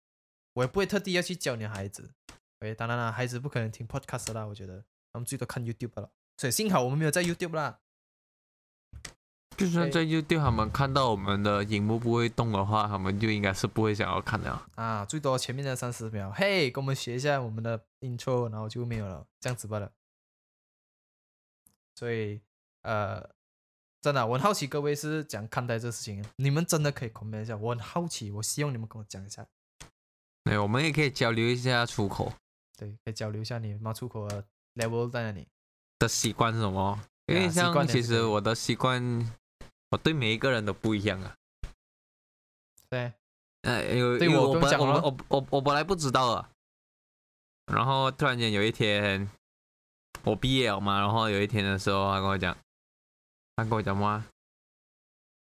[0.53, 2.11] 我也不会特地要去教你孩子。
[2.61, 7.81] OK，當然了，孩子不可能听 podcast 啦，我觉得他们最多看 YouTube 了，所以幸好我们没有在 YouTube 啦。
[9.61, 14.51] 就算在 YouTube 他们看到我们的荧幕不会动的话，他们就应该是不会想要看的。
[14.75, 19.93] 啊，最多前面的三十秒，嘿，跟我们学一下我们的 intro，然后就没有了，这样子罢了。
[21.95, 22.41] 所以，
[22.81, 23.21] 呃，
[24.01, 29.47] 真的，我很好奇各位是怎样看待这事情，你们真的可以 comment 一下，我很好奇，我希望你们跟我讲一下，
[30.45, 32.33] 对，我们也可以交流一下出口
[32.79, 34.43] 对，可以交流一下你罵出口的
[34.77, 35.47] level 在哪里。
[35.99, 36.99] 的习惯是什么。
[37.27, 39.27] 因對啊為像其是可以實我的習慣，
[39.91, 41.35] 我对每一个人都不一样啊。
[42.89, 43.13] 对，
[43.63, 46.51] 呃，有对我我本我我我我本来不知道啊，
[47.67, 49.31] 然后突然间有一天
[50.25, 52.57] 我毕业了嘛，然后有一天的时候，他跟我讲，
[53.57, 54.27] 他跟我讲嘛，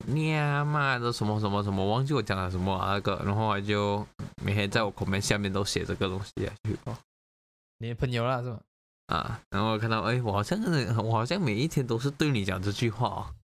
[0.06, 4.06] 你啊妈的什么什么什么，忘记我讲了什么啊那个，然后我就
[4.44, 6.96] 每天在我 comment 下面都写这个东西啊，去哦
[7.80, 8.60] 你的朋友了，是吗？
[9.08, 10.60] 啊，然后我看到，哎，我好像
[10.98, 13.36] 我好像每一天都是对你讲这句话哦，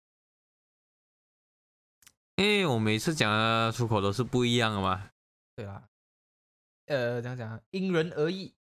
[2.39, 5.11] 因为我每次讲的出口都是不一样的嘛。
[5.57, 5.83] 对啦，
[6.87, 8.55] 呃，怎樣講啊，因人而异。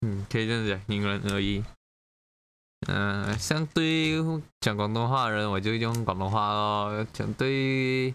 [0.00, 1.62] 嗯，可以这样讲，因人而异。
[2.88, 8.14] 嗯、相對講廣東話的人，我就用广东话咯；相對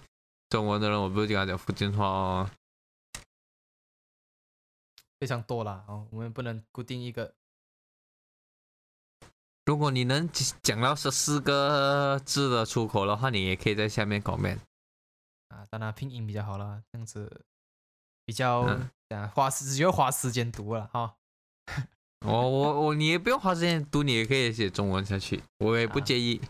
[0.49, 2.49] 中文的人，我不就跟他讲福建话哦。
[5.19, 7.31] 非常多啦，哦，我们不能固定一個。
[9.69, 10.27] 如果你能
[10.63, 14.57] 讲到十四个字的出口的话，你也可以在下面 comment。
[15.49, 17.45] 啊，当然拼音比较好啦，这样子
[18.25, 21.13] 比较嗯啊花时只要花时间读了哈。
[22.25, 26.41] 我我我，你也不用花时间读，你也可以写中文下去，我也不啊介意，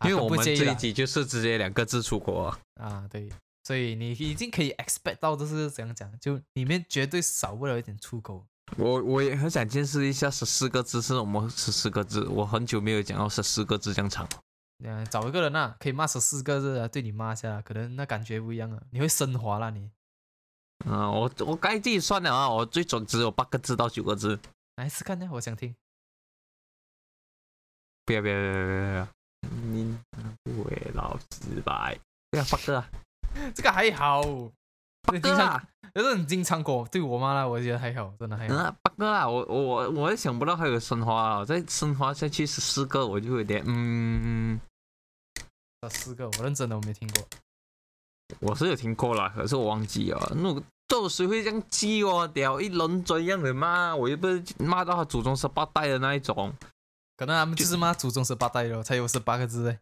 [0.00, 2.58] 啊因为我們都不介意啦這一集就是直接两个字出口啊。
[2.80, 3.30] 啊，对，
[3.62, 8.44] 所以你已经可以 expect 到，就是怎样讲，就里面绝对少不了一点出口。
[8.76, 14.28] 我我也很想见识一下十四个字是什麼十四个字，我很久没有讲到十四个字這樣長。
[14.84, 19.90] 嗯、找一个人啊，可以骂十四个字啊，对你骂一下，可能那感觉不一样啊，你会升华啦你。
[20.84, 24.38] 嗯，我我该自己算了啊，我最准只有八个字到九个字。
[24.76, 25.74] 来试看呢，我想听。
[28.04, 29.08] 不要不要不要不要不要！
[29.62, 29.98] 你
[30.44, 31.98] 為老失敗，
[32.30, 32.88] 对啊，fuck 啊
[33.54, 38.54] 这个还好经常啊，有是很经常过对我妈啦，我觉得还好，真的还好。
[38.54, 44.60] 嗯啊，fuck 啊，我我我也想不到还有升华啊，再升华下去十四个，我就有点嗯，
[45.88, 47.26] 十四个我认真的我没听过。
[48.40, 52.28] 我是有听过啦，可是我忘记了，那个都有谁会这样记哦？
[52.28, 56.52] 屌，一轮嘴一样的骂，我又不是骂到他祖宗十八代的那一种。
[57.16, 59.80] 可能他们就是骂祖宗十八代了，才有十八个字哎。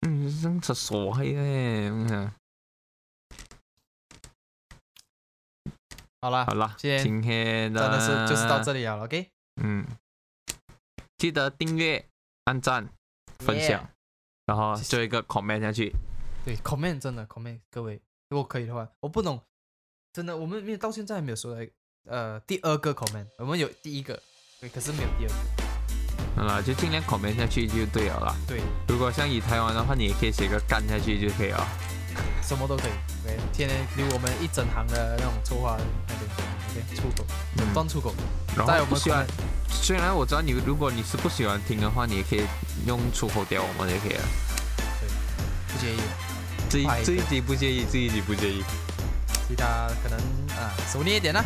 [0.00, 1.88] 嗯，真是傻耶！
[1.90, 2.32] 嗯
[6.22, 9.30] 好啦，好啦，今天今天的真的是就是到这里了，OK？
[9.62, 9.86] 嗯，
[11.16, 12.04] 记得订阅、
[12.44, 12.86] 按赞、
[13.38, 13.88] 分享
[14.44, 15.90] 然后做一个 comment 下去。
[16.44, 17.98] 对，comment 真的 comment，各位，
[18.28, 19.40] 如果可以的话，我不懂，
[20.12, 21.60] 真的，我们没有到现在还没有收到
[22.04, 24.22] 呃第二个 comment，我们有第一个，
[24.60, 28.36] 对，可是没有第二个，好啦，就尽量 comment 下去就对了啦。
[28.46, 31.66] 对，如果像以台湾的话，你也可以写个干下去就可以了。
[32.42, 32.90] 什么都可以
[33.24, 35.76] ，OK，天天留我们一整行的那种粗话
[36.08, 36.30] 那边
[36.70, 37.26] ，OK，出口，
[37.58, 37.74] 嗯。
[37.74, 38.14] 断出口，
[38.56, 39.24] 然在我不喜欢
[39.68, 42.44] 虽然我知道你，如果你是不喜欢听的话，你也可以
[42.86, 44.24] 用出口掉我们也可以了。
[45.68, 46.00] 不介意，
[46.68, 48.64] 这一这一集不介意，这一集不介意。
[49.46, 50.18] 其他可能
[50.56, 51.44] 啊熟练一点啦，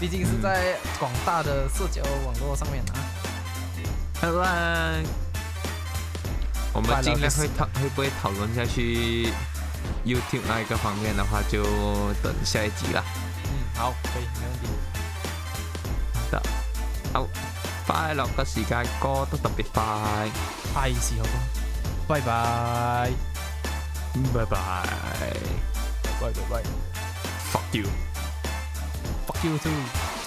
[0.00, 2.96] 毕竟是在广大的社交网络上面啊，
[4.20, 4.96] 好啦，
[6.72, 9.32] 我们快乐尽量个死会讨会不会讨论下去
[10.04, 11.62] YouTube 那一个方面的话，就
[12.22, 13.02] 等下一集啦。
[13.44, 14.68] 嗯，好，可以，没问题，
[17.12, 17.26] 好
[17.86, 19.82] 快樂嘅時間過得特別快，
[20.74, 21.38] 拍事好不好？
[22.08, 23.10] 拜拜，
[24.34, 24.56] 拜拜
[26.20, 26.62] 拜拜拜
[27.52, 27.86] ，fuck you。
[29.26, 30.25] ，fuck you too。